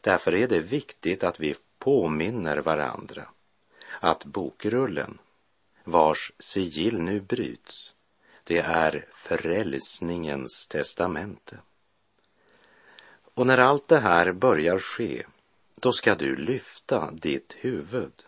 Därför 0.04 0.34
är 0.34 0.48
det 0.48 0.60
viktigt 0.60 1.24
att 1.24 1.40
vi 1.40 1.54
påminner 1.78 2.56
varandra 2.56 3.28
att 4.00 4.24
bokrullen, 4.24 5.18
vars 5.84 6.32
sigill 6.38 7.00
nu 7.00 7.20
bryts, 7.20 7.94
det 8.44 8.58
är 8.58 9.06
frälsningens 9.12 10.66
testamente. 10.66 11.58
Och 13.34 13.46
när 13.46 13.58
allt 13.58 13.88
det 13.88 14.00
här 14.00 14.32
börjar 14.32 14.78
ske, 14.78 15.26
då 15.74 15.92
ska 15.92 16.14
du 16.14 16.36
lyfta 16.36 17.10
ditt 17.10 17.54
huvud, 17.58 18.24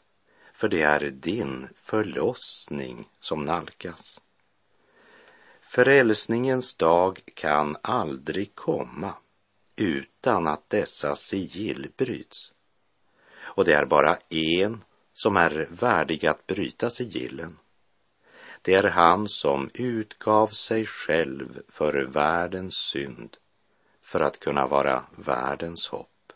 för 0.53 0.69
det 0.69 0.83
är 0.83 1.01
din 1.11 1.69
förlossning 1.75 3.09
som 3.21 3.45
nalkas. 3.45 4.21
Frälsningens 5.61 6.75
dag 6.75 7.21
kan 7.35 7.77
aldrig 7.83 8.55
komma 8.55 9.15
utan 9.77 10.47
att 10.47 10.71
dessa 10.71 11.17
sigill 11.17 11.91
bryts. 11.97 12.53
Och 13.39 13.65
det 13.65 13.73
är 13.73 13.85
bara 13.85 14.19
en 14.29 14.85
som 15.15 15.37
är 15.37 15.69
värdig 15.71 16.27
att 16.27 16.47
bryta 16.47 16.91
sigillen. 16.91 17.59
Det 18.63 18.75
är 18.75 18.83
han 18.83 19.29
som 19.29 19.71
utgav 19.75 20.47
sig 20.47 20.87
själv 20.87 21.63
för 21.69 22.07
världens 22.07 22.75
synd 22.75 23.37
för 24.03 24.21
att 24.21 24.41
kunna 24.41 24.67
vara 24.67 25.05
världens 25.17 25.89
hopp. 25.89 26.33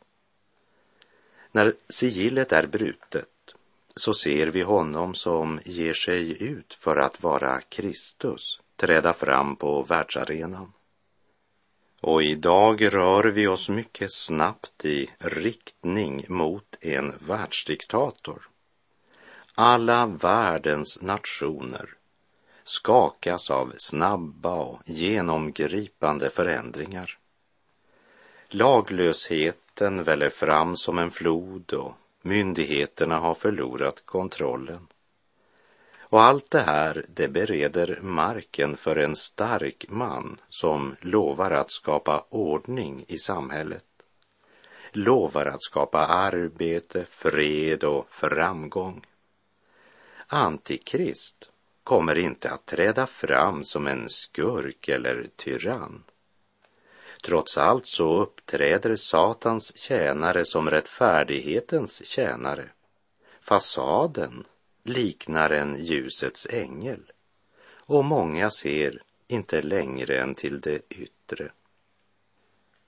När 1.52 1.74
sigillet 1.88 2.52
är 2.52 2.66
brutet 2.66 3.54
så 3.96 4.14
ser 4.14 4.46
vi 4.46 4.62
honom 4.62 5.14
som 5.14 5.60
ger 5.64 5.92
sig 5.92 6.42
ut 6.42 6.74
för 6.74 6.96
att 6.96 7.22
vara 7.22 7.60
Kristus, 7.60 8.60
träda 8.76 9.12
fram 9.12 9.56
på 9.56 9.82
världsarenan. 9.82 10.72
Och 12.00 12.22
idag 12.22 12.94
rör 12.94 13.24
vi 13.24 13.46
oss 13.46 13.68
mycket 13.68 14.12
snabbt 14.12 14.84
i 14.84 15.10
riktning 15.18 16.24
mot 16.28 16.78
en 16.80 17.14
världsdiktator. 17.18 18.48
Alla 19.54 20.06
världens 20.06 21.02
nationer 21.02 21.94
skakas 22.64 23.50
av 23.50 23.72
snabba 23.78 24.54
och 24.54 24.80
genomgripande 24.84 26.30
förändringar. 26.30 27.18
Laglösheten 28.48 30.02
väller 30.02 30.28
fram 30.28 30.76
som 30.76 30.98
en 30.98 31.10
flod 31.10 31.72
och 31.72 31.94
myndigheterna 32.22 33.18
har 33.18 33.34
förlorat 33.34 34.02
kontrollen. 34.04 34.86
Och 36.10 36.22
allt 36.22 36.50
det 36.50 36.60
här, 36.60 37.04
det 37.08 37.28
bereder 37.28 37.98
marken 38.02 38.76
för 38.76 38.96
en 38.96 39.16
stark 39.16 39.84
man 39.88 40.40
som 40.48 40.96
lovar 41.00 41.50
att 41.50 41.70
skapa 41.70 42.24
ordning 42.28 43.04
i 43.08 43.18
samhället. 43.18 43.84
Lovar 44.92 45.46
att 45.46 45.62
skapa 45.62 46.06
arbete, 46.06 47.04
fred 47.04 47.84
och 47.84 48.06
framgång. 48.10 49.06
Antikrist 50.26 51.50
kommer 51.84 52.18
inte 52.18 52.50
att 52.50 52.66
träda 52.66 53.06
fram 53.06 53.64
som 53.64 53.86
en 53.86 54.08
skurk 54.08 54.88
eller 54.88 55.26
tyrann. 55.36 56.04
Trots 57.24 57.58
allt 57.58 57.86
så 57.86 58.16
uppträder 58.16 58.96
Satans 58.96 59.76
tjänare 59.76 60.44
som 60.44 60.70
rättfärdighetens 60.70 62.04
tjänare. 62.06 62.68
Fasaden 63.40 64.44
liknar 64.82 65.50
en 65.50 65.84
ljusets 65.84 66.46
ängel 66.50 67.12
och 67.90 68.04
många 68.04 68.50
ser 68.50 69.02
inte 69.28 69.62
längre 69.62 70.20
än 70.20 70.34
till 70.34 70.60
det 70.60 70.80
yttre. 70.88 71.52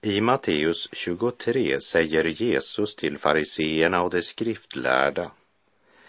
I 0.00 0.20
Matteus 0.20 0.88
23 0.92 1.80
säger 1.80 2.24
Jesus 2.24 2.96
till 2.96 3.18
fariseerna 3.18 4.02
och 4.02 4.10
de 4.10 4.22
skriftlärda 4.22 5.30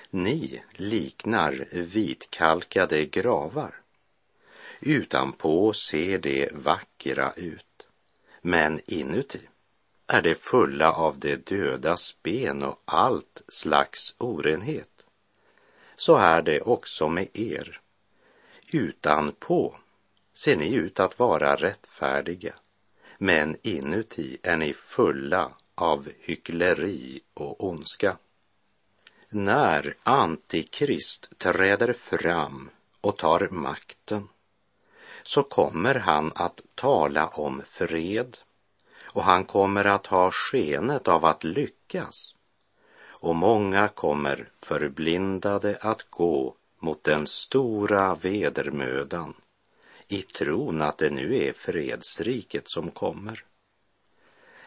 Ni 0.10 0.64
liknar 0.72 1.68
vitkalkade 1.72 3.06
gravar. 3.06 3.76
Utanpå 4.80 5.74
ser 5.74 6.18
de 6.18 6.50
vackra 6.54 7.34
ut, 7.36 7.88
men 8.42 8.82
inuti 8.86 9.40
är 10.08 10.22
de 10.22 10.36
fulla 10.36 10.92
av 10.92 11.20
de 11.20 11.36
dödas 11.36 12.18
ben 12.24 12.64
och 12.64 12.82
allt 12.86 13.42
slags 13.48 14.16
orenhet. 14.18 14.93
Så 15.96 16.16
är 16.16 16.42
det 16.42 16.62
också 16.62 17.10
med 17.10 17.28
er. 17.34 17.82
Utanpå 18.72 19.76
ser 20.34 20.56
ni 20.56 20.74
ut 20.74 21.00
att 21.00 21.20
vara 21.20 21.56
rättfärdiga, 21.56 22.54
men 23.18 23.58
inuti 23.62 24.38
är 24.44 24.56
ni 24.56 24.74
fulla 24.74 25.52
av 25.76 26.10
hyckleri 26.20 27.22
och 27.34 27.64
ondska. 27.64 28.18
När 29.30 29.96
Antikrist 30.04 31.40
träder 31.40 31.94
fram 31.94 32.70
och 33.02 33.18
tar 33.18 33.48
makten 33.52 34.30
så 35.24 35.44
kommer 35.44 35.96
han 35.96 36.32
att 36.36 36.62
tala 36.76 37.28
om 37.28 37.62
fred 37.66 38.38
och 39.06 39.24
han 39.24 39.46
kommer 39.46 39.86
att 39.86 40.08
ha 40.08 40.32
skenet 40.32 41.08
av 41.08 41.26
att 41.26 41.44
lyckas. 41.44 42.33
Och 43.24 43.36
många 43.36 43.88
kommer 43.88 44.50
förblindade 44.56 45.78
att 45.82 46.10
gå 46.10 46.56
mot 46.80 47.04
den 47.04 47.28
stora 47.28 48.16
vedermödan 48.16 49.34
i 50.08 50.22
tron 50.22 50.82
att 50.82 50.98
det 50.98 51.10
nu 51.10 51.38
är 51.38 51.54
fredsriket 51.54 52.70
som 52.70 52.92
kommer. 52.92 53.46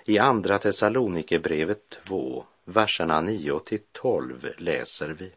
I 0.04 0.18
Andra 0.18 0.58
Thessalonikerbrevet 0.58 1.90
2, 1.90 2.44
verserna 2.64 3.20
9 3.20 3.60
till 3.60 3.80
12 3.92 4.48
läser 4.58 5.08
vi. 5.08 5.32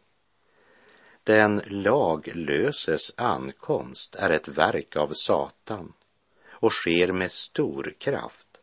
Den 1.24 1.62
laglöses 1.66 3.12
ankomst 3.16 4.14
är 4.14 4.30
ett 4.30 4.48
verk 4.48 4.96
av 4.96 5.12
Satan 5.12 5.92
och 6.48 6.72
sker 6.72 7.12
med 7.12 7.30
stor 7.30 7.94
kraft, 7.98 8.60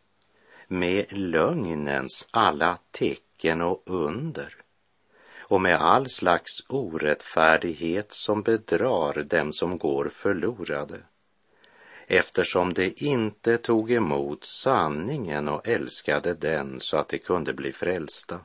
med 0.68 1.06
lögnens 1.18 2.28
alla 2.32 2.78
tecken 2.92 3.27
och 3.46 3.84
under 3.86 4.56
och 5.50 5.62
med 5.62 5.76
all 5.76 6.10
slags 6.10 6.52
orättfärdighet 6.68 8.12
som 8.12 8.42
bedrar 8.42 9.24
dem 9.24 9.54
som 9.54 9.78
går 9.78 10.10
förlorade 10.10 11.04
eftersom 12.08 12.74
de 12.74 12.94
inte 12.98 13.58
tog 13.58 13.92
emot 13.92 14.46
sanningen 14.46 15.48
och 15.48 15.68
älskade 15.68 16.34
den 16.34 16.80
så 16.80 16.98
att 16.98 17.10
de 17.10 17.18
kunde 17.18 17.54
bli 17.54 17.74
frälsta. 17.74 18.40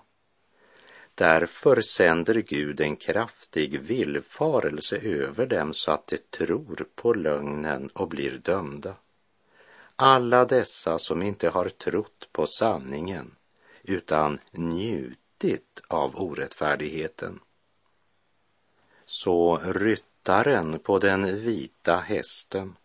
Därför 1.14 1.80
sänder 1.80 2.34
Gud 2.34 2.80
en 2.80 2.96
kraftig 2.96 3.80
villfarelse 3.80 4.96
över 4.96 5.46
dem 5.46 5.74
så 5.74 5.90
att 5.90 6.06
de 6.06 6.18
tror 6.18 6.86
på 6.94 7.14
lögnen 7.14 7.90
och 7.94 8.08
blir 8.08 8.38
dömda. 8.38 8.94
Alla 9.96 10.44
dessa 10.44 10.98
som 10.98 11.22
inte 11.22 11.48
har 11.48 11.68
trott 11.68 12.28
på 12.32 12.46
sanningen 12.46 13.34
utan 13.82 14.38
njutit 14.50 15.80
av 15.88 16.20
orättfärdigheten. 16.20 17.40
Så 19.06 19.56
ryttaren 19.56 20.78
på 20.78 20.98
den 20.98 21.40
vita 21.44 21.96
hästen 21.96 22.76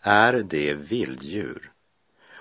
är 0.00 0.32
det 0.32 0.74
vilddjur 0.74 1.72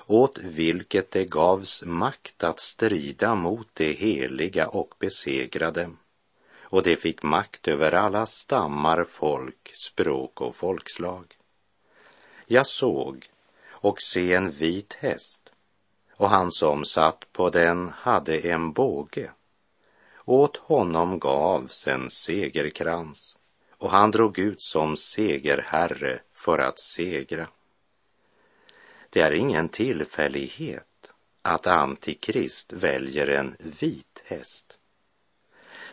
åt 0.07 0.37
vilket 0.37 1.11
det 1.11 1.25
gavs 1.25 1.83
makt 1.83 2.43
att 2.43 2.59
strida 2.59 3.35
mot 3.35 3.67
det 3.73 3.91
heliga 3.91 4.67
och 4.67 4.93
besegra 4.99 5.71
dem. 5.71 5.97
Och 6.59 6.83
det 6.83 6.95
fick 6.95 7.23
makt 7.23 7.67
över 7.67 7.91
alla 7.91 8.25
stammar, 8.25 9.03
folk, 9.03 9.71
språk 9.73 10.41
och 10.41 10.55
folkslag. 10.55 11.37
Jag 12.45 12.67
såg 12.67 13.29
och 13.67 14.01
se 14.01 14.33
en 14.33 14.51
vit 14.51 14.93
häst 14.93 15.46
och 16.17 16.29
han 16.29 16.51
som 16.51 16.85
satt 16.85 17.33
på 17.33 17.49
den 17.49 17.89
hade 17.89 18.37
en 18.39 18.71
båge. 18.73 19.31
Åt 20.25 20.57
honom 20.57 21.19
gavs 21.19 21.87
en 21.87 22.09
segerkrans 22.09 23.37
och 23.77 23.91
han 23.91 24.11
drog 24.11 24.39
ut 24.39 24.61
som 24.61 24.97
segerherre 24.97 26.19
för 26.33 26.59
att 26.59 26.79
segra. 26.79 27.47
Det 29.09 29.21
är 29.21 29.31
ingen 29.33 29.69
tillfällighet 29.69 31.13
att 31.41 31.67
Antikrist 31.67 32.73
väljer 32.73 33.27
en 33.27 33.55
vit 33.59 34.23
häst. 34.25 34.77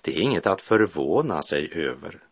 Det 0.02 0.16
är 0.16 0.20
inget 0.20 0.46
att 0.46 0.62
förvåna 0.62 1.42
sig 1.42 1.72
över. 1.72 2.23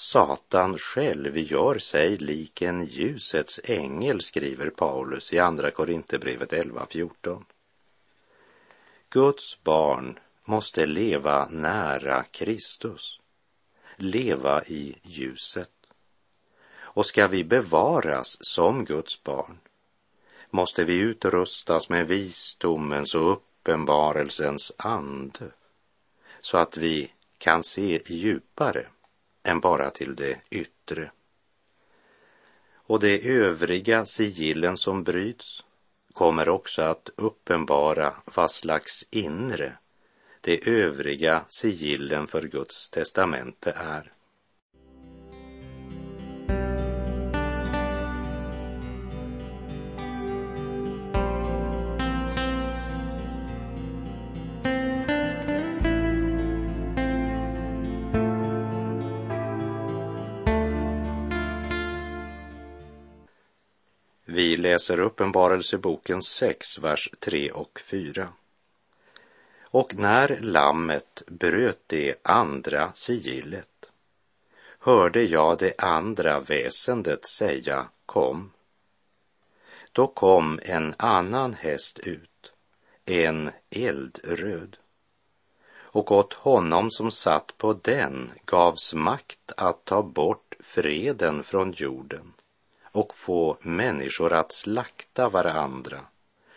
Satan 0.00 0.78
själv 0.78 1.38
gör 1.38 1.78
sig 1.78 2.16
lik 2.16 2.62
en 2.62 2.84
ljusets 2.84 3.60
ängel, 3.64 4.22
skriver 4.22 4.70
Paulus 4.70 5.32
i 5.32 5.38
Andra 5.38 5.70
Korinthierbrevet 5.70 6.52
11.14. 6.52 7.44
Guds 9.10 9.62
barn 9.62 10.18
måste 10.44 10.86
leva 10.86 11.48
nära 11.48 12.22
Kristus, 12.22 13.20
leva 13.96 14.64
i 14.64 14.96
ljuset. 15.02 15.72
Och 16.72 17.06
ska 17.06 17.26
vi 17.26 17.44
bevaras 17.44 18.36
som 18.40 18.84
Guds 18.84 19.22
barn 19.22 19.58
måste 20.50 20.84
vi 20.84 20.96
utrustas 20.96 21.88
med 21.88 22.06
visdomens 22.06 23.14
och 23.14 23.32
uppenbarelsens 23.32 24.72
ande 24.76 25.50
så 26.40 26.58
att 26.58 26.76
vi 26.76 27.12
kan 27.38 27.62
se 27.62 28.02
djupare 28.06 28.86
än 29.42 29.60
bara 29.60 29.90
till 29.90 30.14
det 30.16 30.40
yttre. 30.50 31.10
Och 32.74 33.00
de 33.00 33.38
övriga 33.38 34.06
sigillen 34.06 34.76
som 34.76 35.02
bryts 35.02 35.64
kommer 36.12 36.48
också 36.48 36.82
att 36.82 37.10
uppenbara 37.16 38.14
vad 38.24 38.50
slags 38.50 39.06
inre 39.10 39.76
de 40.40 40.60
övriga 40.66 41.44
sigillen 41.48 42.26
för 42.26 42.42
Guds 42.42 42.90
testamente 42.90 43.70
är. 43.70 44.12
Läser 64.70 65.00
Uppenbarelseboken 65.00 66.22
6, 66.22 66.78
vers 66.78 67.10
3 67.18 67.50
och 67.50 67.80
4. 67.80 68.28
Och 69.62 69.94
när 69.94 70.38
lammet 70.40 71.22
bröt 71.26 71.80
det 71.86 72.14
andra 72.22 72.92
sigillet 72.94 73.90
hörde 74.78 75.22
jag 75.22 75.58
det 75.58 75.74
andra 75.78 76.40
väsendet 76.40 77.26
säga 77.26 77.88
kom. 78.06 78.52
Då 79.92 80.06
kom 80.06 80.60
en 80.62 80.94
annan 80.98 81.54
häst 81.54 81.98
ut, 81.98 82.52
en 83.04 83.50
eldröd. 83.70 84.76
Och 85.72 86.12
åt 86.12 86.32
honom 86.32 86.90
som 86.90 87.10
satt 87.10 87.58
på 87.58 87.72
den 87.72 88.32
gavs 88.44 88.94
makt 88.94 89.52
att 89.56 89.84
ta 89.84 90.02
bort 90.02 90.54
freden 90.60 91.42
från 91.42 91.72
jorden 91.72 92.32
och 92.92 93.14
få 93.14 93.56
människor 93.60 94.32
att 94.32 94.52
slakta 94.52 95.28
varandra 95.28 96.00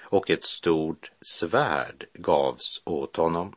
och 0.02 0.30
ett 0.30 0.44
stort 0.44 1.12
svärd 1.22 2.06
gavs 2.14 2.82
åt 2.84 3.16
honom. 3.16 3.56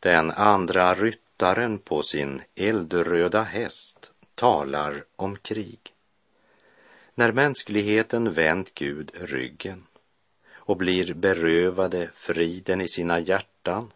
Den 0.00 0.30
andra 0.30 0.94
ryttaren 0.94 1.78
på 1.78 2.02
sin 2.02 2.42
eldröda 2.54 3.42
häst 3.42 4.12
talar 4.34 5.04
om 5.16 5.36
krig. 5.36 5.80
När 7.14 7.32
mänskligheten 7.32 8.32
vänt 8.32 8.74
Gud 8.74 9.10
ryggen 9.14 9.86
och 10.52 10.76
blir 10.76 11.14
berövade 11.14 12.10
friden 12.14 12.80
i 12.80 12.88
sina 12.88 13.20
hjärtan, 13.20 13.92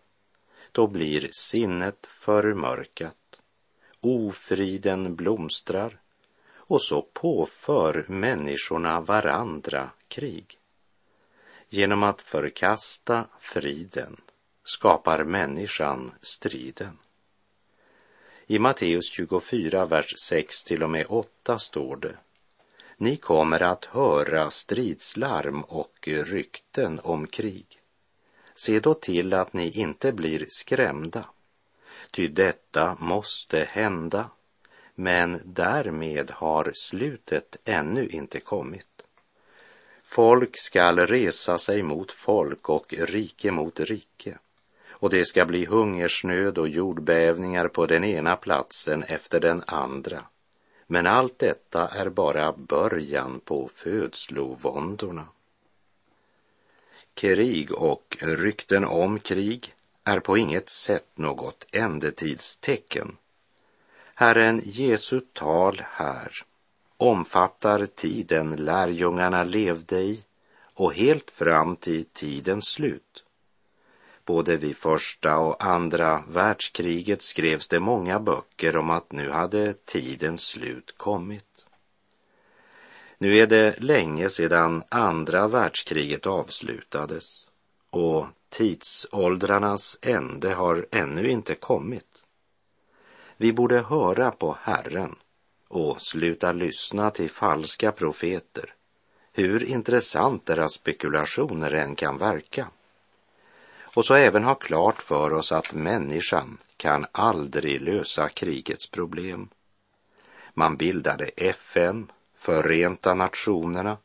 då 0.72 0.86
blir 0.86 1.28
sinnet 1.32 2.06
förmörkat, 2.06 3.40
ofriden 4.00 5.16
blomstrar 5.16 6.00
och 6.68 6.82
så 6.82 7.02
påför 7.02 8.04
människorna 8.08 9.00
varandra 9.00 9.90
krig. 10.08 10.58
Genom 11.68 12.02
att 12.02 12.22
förkasta 12.22 13.26
friden 13.38 14.20
skapar 14.64 15.24
människan 15.24 16.12
striden. 16.22 16.98
I 18.46 18.58
Matteus 18.58 19.10
24, 19.10 19.84
vers 19.84 20.14
6 20.28 20.64
till 20.64 20.82
och 20.82 20.90
med 20.90 21.06
8 21.08 21.58
står 21.58 21.96
det 21.96 22.16
Ni 22.96 23.16
kommer 23.16 23.62
att 23.62 23.84
höra 23.84 24.50
stridslarm 24.50 25.62
och 25.62 25.98
rykten 26.02 27.00
om 27.00 27.26
krig. 27.26 27.66
Se 28.54 28.78
då 28.78 28.94
till 28.94 29.34
att 29.34 29.52
ni 29.52 29.70
inte 29.70 30.12
blir 30.12 30.46
skrämda, 30.48 31.24
ty 32.10 32.28
detta 32.28 32.96
måste 33.00 33.64
hända, 33.64 34.30
men 35.00 35.40
därmed 35.44 36.30
har 36.30 36.72
slutet 36.74 37.56
ännu 37.64 38.08
inte 38.08 38.40
kommit. 38.40 39.02
Folk 40.04 40.58
skall 40.58 40.98
resa 40.98 41.58
sig 41.58 41.82
mot 41.82 42.12
folk 42.12 42.68
och 42.68 42.94
rike 42.98 43.50
mot 43.50 43.80
rike 43.80 44.38
och 44.90 45.10
det 45.10 45.24
ska 45.24 45.44
bli 45.44 45.64
hungersnöd 45.64 46.58
och 46.58 46.68
jordbävningar 46.68 47.68
på 47.68 47.86
den 47.86 48.04
ena 48.04 48.36
platsen 48.36 49.02
efter 49.02 49.40
den 49.40 49.62
andra. 49.66 50.24
Men 50.86 51.06
allt 51.06 51.38
detta 51.38 51.88
är 51.88 52.08
bara 52.08 52.52
början 52.52 53.40
på 53.40 53.70
födslovåndorna. 53.74 55.28
Krig 57.14 57.72
och 57.72 58.16
rykten 58.20 58.84
om 58.84 59.20
krig 59.20 59.74
är 60.04 60.20
på 60.20 60.38
inget 60.38 60.68
sätt 60.68 61.08
något 61.14 61.66
ändetidstecken. 61.72 63.16
Herren 64.20 64.62
Jesu 64.64 65.20
tal 65.32 65.82
här 65.90 66.32
omfattar 66.96 67.86
tiden 67.86 68.56
lärjungarna 68.56 69.44
levde 69.44 69.98
i 70.00 70.24
och 70.74 70.92
helt 70.94 71.30
fram 71.30 71.76
till 71.76 72.04
tidens 72.04 72.68
slut. 72.68 73.24
Både 74.24 74.56
vid 74.56 74.76
första 74.76 75.38
och 75.38 75.64
andra 75.64 76.22
världskriget 76.28 77.22
skrevs 77.22 77.68
det 77.68 77.80
många 77.80 78.20
böcker 78.20 78.76
om 78.76 78.90
att 78.90 79.12
nu 79.12 79.30
hade 79.30 79.72
tidens 79.72 80.42
slut 80.42 80.94
kommit. 80.96 81.64
Nu 83.18 83.36
är 83.36 83.46
det 83.46 83.74
länge 83.80 84.28
sedan 84.28 84.82
andra 84.88 85.48
världskriget 85.48 86.26
avslutades 86.26 87.46
och 87.90 88.26
tidsåldrarnas 88.48 89.98
ände 90.02 90.54
har 90.54 90.86
ännu 90.90 91.30
inte 91.30 91.54
kommit. 91.54 92.17
Vi 93.40 93.52
borde 93.52 93.80
höra 93.80 94.30
på 94.30 94.58
Herren 94.62 95.16
och 95.68 96.02
sluta 96.02 96.52
lyssna 96.52 97.10
till 97.10 97.30
falska 97.30 97.92
profeter, 97.92 98.74
hur 99.32 99.64
intressant 99.64 100.46
deras 100.46 100.72
spekulationer 100.72 101.74
än 101.74 101.94
kan 101.94 102.18
verka. 102.18 102.68
Och 103.94 104.04
så 104.04 104.14
även 104.14 104.44
ha 104.44 104.54
klart 104.54 105.02
för 105.02 105.32
oss 105.32 105.52
att 105.52 105.72
människan 105.72 106.58
kan 106.76 107.06
aldrig 107.12 107.80
lösa 107.80 108.28
krigets 108.28 108.90
problem. 108.90 109.48
Man 110.54 110.76
bildade 110.76 111.24
FN, 111.36 112.10
Förenta 112.36 113.14
Nationerna, 113.14 113.96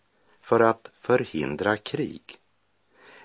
för 0.42 0.60
att 0.60 0.92
förhindra 1.02 1.78
krig. 1.78 2.38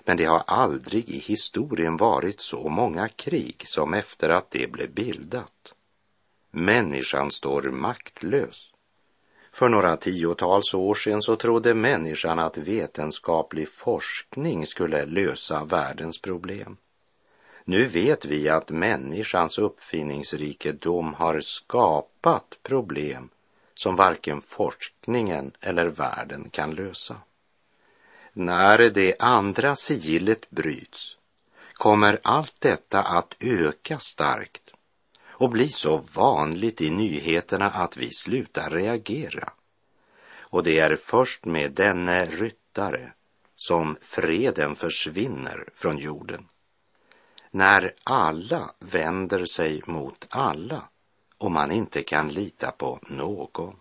Men 0.03 0.17
det 0.17 0.25
har 0.25 0.43
aldrig 0.47 1.09
i 1.09 1.19
historien 1.19 1.97
varit 1.97 2.41
så 2.41 2.69
många 2.69 3.09
krig 3.09 3.63
som 3.65 3.93
efter 3.93 4.29
att 4.29 4.51
det 4.51 4.71
blev 4.71 4.93
bildat. 4.93 5.73
Människan 6.51 7.31
står 7.31 7.61
maktlös. 7.61 8.73
För 9.51 9.69
några 9.69 9.97
tiotals 9.97 10.73
år 10.73 10.95
sedan 10.95 11.21
så 11.21 11.35
trodde 11.35 11.73
människan 11.73 12.39
att 12.39 12.57
vetenskaplig 12.57 13.69
forskning 13.69 14.65
skulle 14.65 15.05
lösa 15.05 15.63
världens 15.63 16.21
problem. 16.21 16.77
Nu 17.63 17.85
vet 17.85 18.25
vi 18.25 18.49
att 18.49 18.69
människans 18.69 19.57
uppfinningsrikedom 19.59 21.13
har 21.13 21.41
skapat 21.41 22.57
problem 22.63 23.29
som 23.75 23.95
varken 23.95 24.41
forskningen 24.41 25.51
eller 25.61 25.87
världen 25.87 26.49
kan 26.49 26.71
lösa. 26.71 27.15
När 28.33 28.89
det 28.89 29.15
andra 29.19 29.75
sigillet 29.75 30.49
bryts 30.49 31.17
kommer 31.73 32.19
allt 32.23 32.55
detta 32.59 33.03
att 33.03 33.35
öka 33.39 33.99
starkt 33.99 34.68
och 35.39 35.49
bli 35.49 35.69
så 35.69 35.97
vanligt 35.97 36.81
i 36.81 36.89
nyheterna 36.89 37.69
att 37.69 37.97
vi 37.97 38.11
slutar 38.11 38.69
reagera. 38.69 39.49
Och 40.39 40.63
det 40.63 40.79
är 40.79 40.95
först 40.95 41.45
med 41.45 41.71
denne 41.71 42.25
ryttare 42.25 43.13
som 43.55 43.97
freden 44.01 44.75
försvinner 44.75 45.69
från 45.73 45.97
jorden. 45.97 46.45
När 47.51 47.93
alla 48.03 48.71
vänder 48.79 49.45
sig 49.45 49.81
mot 49.85 50.27
alla 50.29 50.83
och 51.37 51.51
man 51.51 51.71
inte 51.71 52.03
kan 52.03 52.29
lita 52.29 52.71
på 52.71 52.99
någon. 53.07 53.75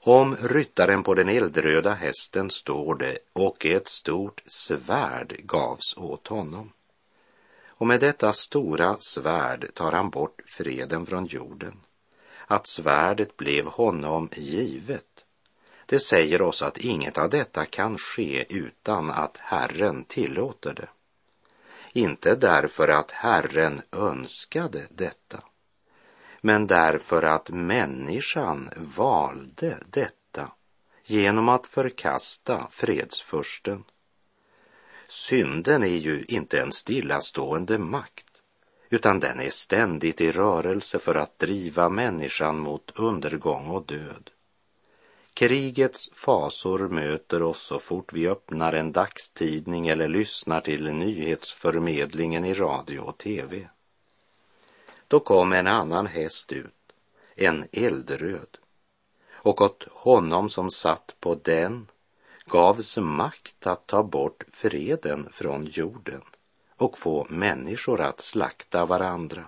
Om 0.00 0.36
ryttaren 0.36 1.02
på 1.02 1.14
den 1.14 1.28
eldröda 1.28 1.94
hästen 1.94 2.50
står 2.50 2.94
det 2.94 3.18
och 3.32 3.66
ett 3.66 3.88
stort 3.88 4.42
svärd 4.46 5.36
gavs 5.44 5.96
åt 5.96 6.26
honom 6.26 6.72
och 7.78 7.86
med 7.86 8.00
detta 8.00 8.32
stora 8.32 8.96
svärd 8.98 9.74
tar 9.74 9.92
han 9.92 10.10
bort 10.10 10.40
freden 10.46 11.06
från 11.06 11.26
jorden. 11.26 11.80
Att 12.46 12.66
svärdet 12.66 13.36
blev 13.36 13.66
honom 13.66 14.28
givet, 14.32 15.24
det 15.86 15.98
säger 15.98 16.42
oss 16.42 16.62
att 16.62 16.78
inget 16.78 17.18
av 17.18 17.30
detta 17.30 17.66
kan 17.66 17.98
ske 17.98 18.44
utan 18.48 19.10
att 19.10 19.36
Herren 19.36 20.04
tillåter 20.04 20.74
det. 20.74 20.88
Inte 21.92 22.34
därför 22.34 22.88
att 22.88 23.10
Herren 23.10 23.82
önskade 23.92 24.86
detta, 24.90 25.42
men 26.40 26.66
därför 26.66 27.22
att 27.22 27.50
människan 27.50 28.70
valde 28.76 29.78
detta 29.86 30.52
genom 31.04 31.48
att 31.48 31.66
förkasta 31.66 32.66
fredsfursten 32.70 33.84
Synden 35.08 35.82
är 35.82 35.96
ju 35.96 36.24
inte 36.28 36.60
en 36.60 36.72
stillastående 36.72 37.78
makt, 37.78 38.42
utan 38.90 39.20
den 39.20 39.40
är 39.40 39.50
ständigt 39.50 40.20
i 40.20 40.32
rörelse 40.32 40.98
för 40.98 41.14
att 41.14 41.38
driva 41.38 41.88
människan 41.88 42.58
mot 42.58 42.98
undergång 42.98 43.66
och 43.66 43.86
död. 43.86 44.30
Krigets 45.34 46.10
fasor 46.12 46.88
möter 46.88 47.42
oss 47.42 47.62
så 47.62 47.78
fort 47.78 48.12
vi 48.12 48.28
öppnar 48.28 48.72
en 48.72 48.92
dagstidning 48.92 49.88
eller 49.88 50.08
lyssnar 50.08 50.60
till 50.60 50.92
nyhetsförmedlingen 50.92 52.44
i 52.44 52.54
radio 52.54 53.00
och 53.00 53.18
tv. 53.18 53.68
Då 55.08 55.20
kom 55.20 55.52
en 55.52 55.66
annan 55.66 56.06
häst 56.06 56.52
ut, 56.52 56.92
en 57.34 57.66
eldröd, 57.72 58.58
och 59.32 59.60
åt 59.60 59.88
honom 59.90 60.50
som 60.50 60.70
satt 60.70 61.16
på 61.20 61.34
den 61.34 61.86
gavs 62.48 62.98
makt 62.98 63.66
att 63.66 63.86
ta 63.86 64.02
bort 64.02 64.44
freden 64.52 65.28
från 65.32 65.66
jorden 65.66 66.22
och 66.76 66.98
få 66.98 67.26
människor 67.30 68.00
att 68.00 68.20
slakta 68.20 68.86
varandra. 68.86 69.44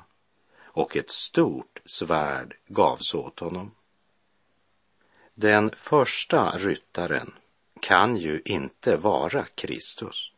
Och 0.62 0.96
ett 0.96 1.10
stort 1.10 1.80
svärd 1.84 2.56
gavs 2.66 3.14
åt 3.14 3.40
honom. 3.40 3.70
Den 5.34 5.70
första 5.70 6.50
ryttaren 6.50 7.34
kan 7.80 8.16
ju 8.16 8.42
inte 8.44 8.96
vara 8.96 9.44
Kristus. 9.54 10.32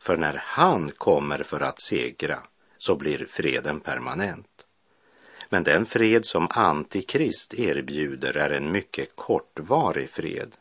För 0.00 0.16
när 0.16 0.42
han 0.44 0.90
kommer 0.90 1.42
för 1.42 1.60
att 1.60 1.80
segra 1.80 2.42
så 2.78 2.96
blir 2.96 3.26
freden 3.26 3.80
permanent. 3.80 4.66
Men 5.48 5.62
den 5.62 5.86
fred 5.86 6.26
som 6.26 6.48
Antikrist 6.50 7.54
erbjuder 7.54 8.36
är 8.36 8.50
en 8.50 8.72
mycket 8.72 9.16
kortvarig 9.16 10.10
fred 10.10 10.56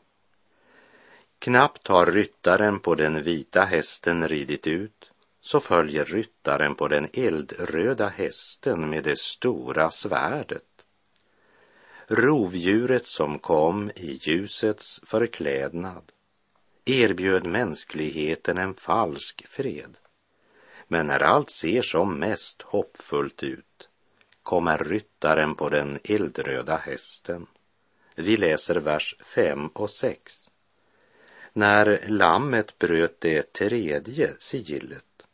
Knappt 1.39 1.88
har 1.88 2.06
ryttaren 2.06 2.80
på 2.80 2.95
den 2.95 3.23
vita 3.23 3.62
hästen 3.62 4.28
ridit 4.28 4.67
ut 4.67 5.12
så 5.41 5.60
följer 5.60 6.06
ryttaren 6.06 6.76
på 6.76 6.88
den 6.88 7.10
eldröda 7.13 8.08
hästen 8.08 8.89
med 8.89 9.04
det 9.04 9.19
stora 9.19 9.89
svärdet. 9.89 10.63
Rovdjuret 12.08 13.06
som 13.06 13.39
kom 13.39 13.91
i 13.95 14.19
ljusets 14.21 15.02
förklädnad 15.06 16.12
erbjöd 16.86 17.45
mänskligheten 17.45 18.58
en 18.58 18.73
falsk 18.73 19.47
fred. 19.47 19.97
Men 20.88 21.08
när 21.08 21.19
allt 21.19 21.50
ser 21.50 21.82
som 21.82 22.19
mest 22.19 22.62
hoppfullt 22.62 23.43
ut 23.43 23.89
kommer 24.43 24.78
ryttaren 24.78 25.56
på 25.56 25.69
den 25.69 26.00
eldröda 26.04 26.78
hästen. 26.78 27.47
Vi 28.15 28.38
läser 28.38 28.76
vers 28.76 29.15
5 29.26 29.67
och 29.67 29.89
6. 29.89 30.47
När 31.58 32.04
lammet 32.08 32.80
bröt 32.80 33.22
det 33.22 33.54
tredje 33.54 34.34
sigillet 34.39 35.28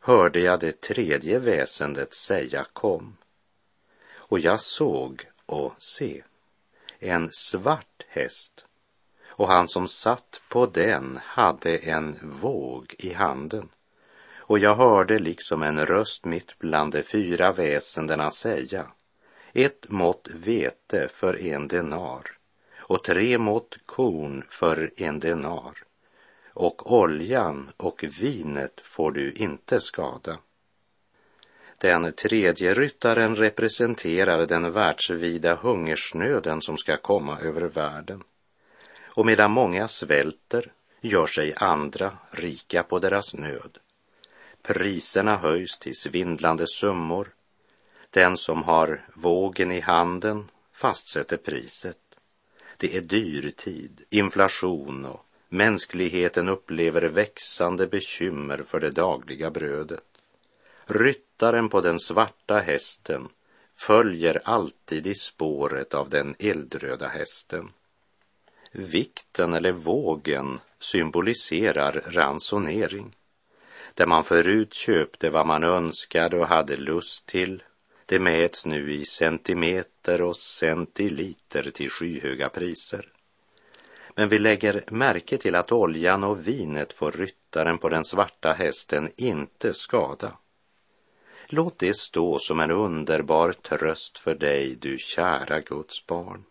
hörde 0.00 0.40
jag 0.40 0.60
det 0.60 0.80
tredje 0.80 1.38
väsendet 1.38 2.14
säga 2.14 2.66
kom. 2.72 3.16
Och 4.14 4.38
jag 4.38 4.60
såg 4.60 5.24
och 5.46 5.72
se 5.78 6.22
en 6.98 7.30
svart 7.32 8.04
häst 8.08 8.64
och 9.26 9.48
han 9.48 9.68
som 9.68 9.88
satt 9.88 10.40
på 10.48 10.66
den 10.66 11.20
hade 11.22 11.76
en 11.76 12.18
våg 12.22 12.94
i 12.98 13.12
handen. 13.12 13.68
Och 14.36 14.58
jag 14.58 14.74
hörde 14.74 15.18
liksom 15.18 15.62
en 15.62 15.86
röst 15.86 16.24
mitt 16.24 16.58
bland 16.58 16.92
de 16.92 17.02
fyra 17.02 17.52
väsendena 17.52 18.30
säga 18.30 18.86
ett 19.52 19.88
mått 19.88 20.28
vete 20.32 21.08
för 21.12 21.40
en 21.40 21.68
denar 21.68 22.37
och 22.88 23.04
tre 23.04 23.38
mått 23.38 23.76
korn 23.86 24.44
för 24.48 24.90
en 24.96 25.20
denar 25.20 25.84
och 26.58 26.92
oljan 26.92 27.70
och 27.76 28.04
vinet 28.20 28.80
får 28.80 29.12
du 29.12 29.32
inte 29.32 29.80
skada. 29.80 30.38
Den 31.80 32.12
tredje 32.12 32.74
ryttaren 32.74 33.36
representerar 33.36 34.46
den 34.46 34.72
världsvida 34.72 35.54
hungersnöden 35.54 36.62
som 36.62 36.76
ska 36.76 36.96
komma 36.96 37.40
över 37.40 37.60
världen. 37.60 38.22
Och 39.04 39.26
medan 39.26 39.50
många 39.50 39.88
svälter 39.88 40.72
gör 41.00 41.26
sig 41.26 41.54
andra 41.56 42.18
rika 42.30 42.82
på 42.82 42.98
deras 42.98 43.34
nöd. 43.34 43.78
Priserna 44.62 45.36
höjs 45.36 45.78
till 45.78 45.96
svindlande 45.96 46.66
summor. 46.66 47.34
Den 48.10 48.36
som 48.36 48.62
har 48.62 49.06
vågen 49.14 49.72
i 49.72 49.80
handen 49.80 50.50
fastsätter 50.72 51.36
priset. 51.36 52.07
Det 52.80 52.96
är 52.96 53.00
dyrtid, 53.00 54.04
inflation 54.10 55.04
och 55.04 55.26
mänskligheten 55.48 56.48
upplever 56.48 57.02
växande 57.02 57.86
bekymmer 57.86 58.62
för 58.62 58.80
det 58.80 58.90
dagliga 58.90 59.50
brödet. 59.50 60.04
Ryttaren 60.86 61.68
på 61.68 61.80
den 61.80 62.00
svarta 62.00 62.58
hästen 62.58 63.28
följer 63.86 64.40
alltid 64.44 65.06
i 65.06 65.14
spåret 65.14 65.94
av 65.94 66.10
den 66.10 66.34
eldröda 66.38 67.08
hästen. 67.08 67.70
Vikten 68.72 69.54
eller 69.54 69.72
vågen 69.72 70.60
symboliserar 70.78 72.02
ransonering. 72.06 73.16
Där 73.94 74.06
man 74.06 74.24
förut 74.24 74.74
köpte 74.74 75.30
vad 75.30 75.46
man 75.46 75.64
önskade 75.64 76.38
och 76.38 76.48
hade 76.48 76.76
lust 76.76 77.26
till, 77.26 77.62
det 78.08 78.18
mäts 78.18 78.66
nu 78.66 78.92
i 78.92 79.04
centimeter 79.04 80.22
och 80.22 80.36
centiliter 80.36 81.70
till 81.70 81.90
skyhöga 81.90 82.48
priser. 82.48 83.06
Men 84.14 84.28
vi 84.28 84.38
lägger 84.38 84.84
märke 84.90 85.38
till 85.38 85.54
att 85.54 85.72
oljan 85.72 86.24
och 86.24 86.48
vinet 86.48 86.92
får 86.92 87.12
ryttaren 87.12 87.78
på 87.78 87.88
den 87.88 88.04
svarta 88.04 88.52
hästen 88.52 89.10
inte 89.16 89.74
skada. 89.74 90.32
Låt 91.46 91.78
det 91.78 91.96
stå 91.96 92.38
som 92.38 92.60
en 92.60 92.70
underbar 92.70 93.52
tröst 93.52 94.18
för 94.18 94.34
dig, 94.34 94.76
du 94.80 94.98
kära 94.98 95.60
Guds 95.60 96.06
barn. 96.06 96.44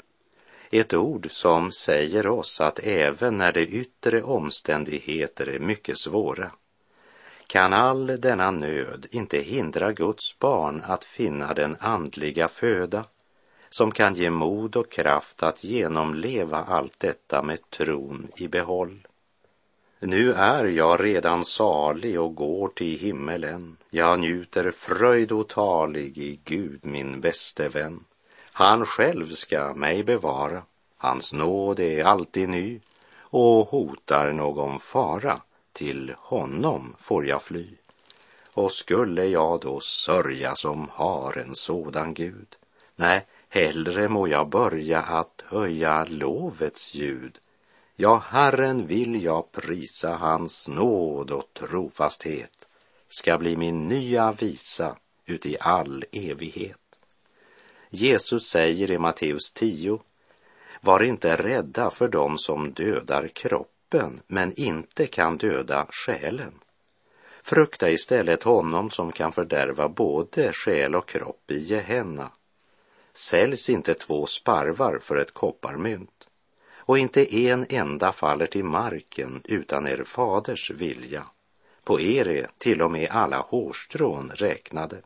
Ett 0.72 0.94
ord 0.94 1.28
som 1.32 1.72
säger 1.72 2.28
oss 2.28 2.62
att 2.62 2.80
även 2.80 3.38
när 3.38 3.52
de 3.52 3.62
yttre 3.62 4.24
omständigheter 4.24 5.50
är 5.50 5.60
mycket 5.60 5.98
svåra 5.98 6.52
kan 7.48 7.74
all 7.74 8.08
denna 8.22 8.52
nöd 8.52 9.06
inte 9.12 9.38
hindra 9.38 9.92
Guds 9.92 10.40
barn 10.40 10.82
att 10.86 11.04
finna 11.04 11.54
den 11.54 11.78
andliga 11.80 12.48
föda 12.48 13.06
som 13.70 13.92
kan 13.92 14.16
ge 14.16 14.30
mod 14.30 14.76
och 14.76 14.92
kraft 14.92 15.44
att 15.44 15.64
genomleva 15.64 16.58
allt 16.58 17.00
detta 17.00 17.44
med 17.44 17.70
tron 17.70 18.28
i 18.36 18.48
behåll. 18.48 19.08
Nu 20.00 20.34
är 20.34 20.66
jag 20.66 21.04
redan 21.04 21.46
salig 21.46 22.22
och 22.22 22.36
går 22.36 22.68
till 22.68 23.00
himmelen. 23.00 23.78
Jag 23.90 24.20
njuter 24.20 24.72
fröjd 24.72 25.32
otalig 25.32 26.18
i 26.18 26.40
Gud, 26.44 26.86
min 26.86 27.22
bäste 27.22 27.70
vän. 27.70 28.04
Han 28.52 28.86
själv 28.86 29.32
ska 29.32 29.74
mig 29.74 30.04
bevara. 30.04 30.62
Hans 30.98 31.34
nåd 31.34 31.80
är 31.80 32.04
alltid 32.04 32.50
ny 32.50 32.80
och 33.20 33.68
hotar 33.68 34.32
någon 34.32 34.80
fara. 34.80 35.42
Till 35.78 36.16
honom 36.18 36.96
får 37.00 37.26
jag 37.26 37.42
fly. 37.42 37.68
Och 38.54 38.72
skulle 38.72 39.26
jag 39.26 39.62
då 39.62 39.80
sörja 39.80 40.56
som 40.56 40.90
har 40.92 41.38
en 41.38 41.56
sådan 41.56 42.14
Gud? 42.14 42.58
Nej, 42.96 43.26
hellre 43.50 44.10
må 44.10 44.28
jag 44.28 44.50
börja 44.50 45.02
att 45.02 45.44
höja 45.46 46.06
lovets 46.06 46.94
ljud 46.94 47.40
Ja, 47.96 48.24
Herren 48.28 48.88
vill 48.88 49.24
jag 49.24 49.52
prisa, 49.52 50.16
hans 50.16 50.68
nåd 50.68 51.32
och 51.32 51.54
trofasthet 51.54 52.68
ska 53.10 53.38
bli 53.38 53.58
min 53.58 53.88
nya 53.88 54.32
visa 54.32 54.98
uti 55.26 55.58
all 55.60 56.06
evighet. 56.12 57.00
Jesus 57.90 58.50
säger 58.50 58.92
i 58.92 58.98
Matteus 58.98 59.52
10, 59.52 60.00
var 60.82 61.04
inte 61.04 61.36
rädda 61.36 61.90
för 61.90 62.08
dem 62.08 62.38
som 62.38 62.72
dödar 62.72 63.28
kroppen 63.90 64.22
men 64.28 64.54
inte 64.54 65.08
kan 65.08 65.38
döda 65.38 65.88
själen. 65.90 66.54
Frukta 67.44 67.90
istället 67.90 68.44
honom 68.44 68.90
som 68.90 69.12
kan 69.12 69.32
fördärva 69.32 69.90
både 69.90 70.54
själ 70.54 70.96
och 70.96 71.10
kropp 71.10 71.52
i 71.52 71.60
Gehenna. 71.60 72.32
Säljs 73.14 73.70
inte 73.70 73.94
två 73.94 74.26
sparvar 74.26 75.00
för 75.02 75.18
ett 75.18 75.34
kopparmynt 75.34 76.28
och 76.88 76.98
inte 76.98 77.36
en 77.36 77.66
enda 77.70 78.12
faller 78.12 78.48
till 78.48 78.66
marken 78.66 79.42
utan 79.44 79.88
er 79.88 80.04
faders 80.04 80.72
vilja. 80.72 81.26
På 81.84 82.00
er 82.00 82.28
är 82.28 82.48
till 82.58 82.82
och 82.82 82.92
med 82.92 83.10
alla 83.12 83.38
hårstrån 83.38 84.32
räknade. 84.36 85.02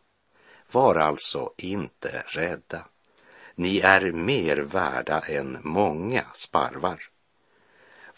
Var 0.72 0.96
alltså 0.96 1.54
inte 1.58 2.24
rädda. 2.28 2.86
Ni 3.56 3.80
är 3.80 4.12
mer 4.12 4.58
värda 4.58 5.20
än 5.20 5.58
många 5.62 6.26
sparvar. 6.34 7.11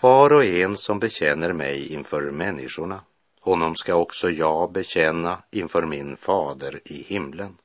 Var 0.04 0.34
och 0.34 0.46
en 0.46 0.78
som 0.78 1.00
bekänner 1.00 1.54
mig 1.54 1.94
inför 1.94 2.32
människorna, 2.32 3.02
honom 3.42 3.76
ska 3.76 3.96
också 3.96 4.30
jag 4.30 4.72
bekänna 4.72 5.44
inför 5.52 5.86
min 5.86 6.18
fader 6.18 6.80
i 6.86 7.04
himlen. 7.04 7.58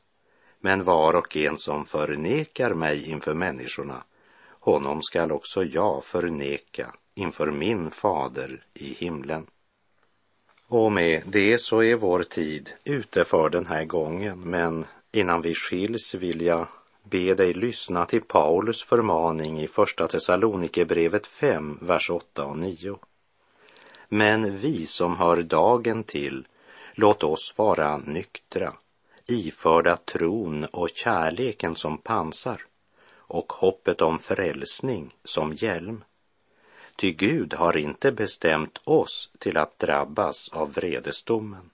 Men 0.60 0.84
var 0.84 1.14
och 1.14 1.36
en 1.36 1.58
som 1.58 1.86
förnekar 1.86 2.74
mig 2.74 3.10
inför 3.10 3.34
människorna, 3.34 4.02
honom 4.60 5.02
skall 5.02 5.32
också 5.32 5.64
jag 5.64 6.04
förneka 6.04 6.92
inför 7.14 7.50
min 7.50 7.90
fader 7.90 8.62
i 8.74 8.94
himlen. 8.94 9.46
Och 10.68 10.92
med 10.92 11.22
det 11.26 11.58
så 11.58 11.82
är 11.82 11.96
vår 11.96 12.22
tid 12.22 12.70
ute 12.84 13.24
för 13.24 13.50
den 13.50 13.66
här 13.66 13.84
gången, 13.84 14.40
men 14.40 14.86
innan 15.12 15.42
vi 15.42 15.54
skiljs 15.54 16.14
vill 16.14 16.40
jag 16.40 16.66
be 17.10 17.34
dig 17.34 17.52
lyssna 17.52 18.04
till 18.04 18.22
Paulus 18.22 18.82
förmaning 18.82 19.60
i 19.60 19.68
Första 19.68 20.08
Thessalonikerbrevet 20.08 21.26
5, 21.26 21.78
vers 21.82 22.10
8 22.10 22.44
och 22.44 22.58
9. 22.58 22.98
Men 24.08 24.58
vi 24.58 24.86
som 24.86 25.16
hör 25.16 25.42
dagen 25.42 26.04
till, 26.04 26.46
låt 26.94 27.22
oss 27.22 27.54
vara 27.56 27.98
nyktra, 27.98 28.72
iförda 29.26 29.96
tron 29.96 30.64
och 30.64 30.88
kärleken 30.94 31.74
som 31.74 31.98
pansar 31.98 32.64
och 33.10 33.52
hoppet 33.52 34.00
om 34.00 34.18
frälsning 34.18 35.14
som 35.24 35.54
hjälm. 35.54 36.04
Ty 36.96 37.12
Gud 37.12 37.54
har 37.54 37.76
inte 37.76 38.12
bestämt 38.12 38.80
oss 38.84 39.30
till 39.38 39.58
att 39.58 39.78
drabbas 39.78 40.48
av 40.48 40.72
vredesdomen, 40.72 41.70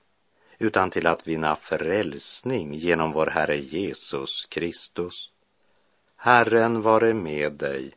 utan 0.59 0.91
till 0.91 1.07
att 1.07 1.27
vinna 1.27 1.57
frälsning 1.57 2.75
genom 2.75 3.13
vår 3.13 3.27
Herre 3.27 3.57
Jesus 3.57 4.47
Kristus. 4.49 5.31
Herren 6.17 6.83
vare 6.83 7.15
med 7.15 7.53
dig. 7.53 7.93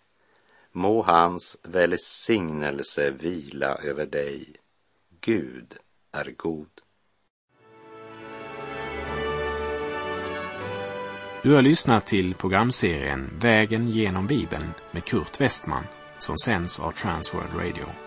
Må 0.71 1.03
hans 1.03 1.57
välsignelse 1.63 3.11
vila 3.11 3.75
över 3.75 4.05
dig. 4.05 4.55
Gud 5.21 5.73
är 6.11 6.33
god. 6.37 6.69
Du 11.43 11.53
har 11.53 11.61
lyssnat 11.61 12.05
till 12.05 12.35
programserien 12.35 13.29
Vägen 13.39 13.87
genom 13.87 14.27
Bibeln 14.27 14.73
med 14.91 15.05
Kurt 15.05 15.41
Westman 15.41 15.83
som 16.19 16.37
sänds 16.37 16.79
av 16.79 16.91
Transworld 16.91 17.55
Radio. 17.55 18.06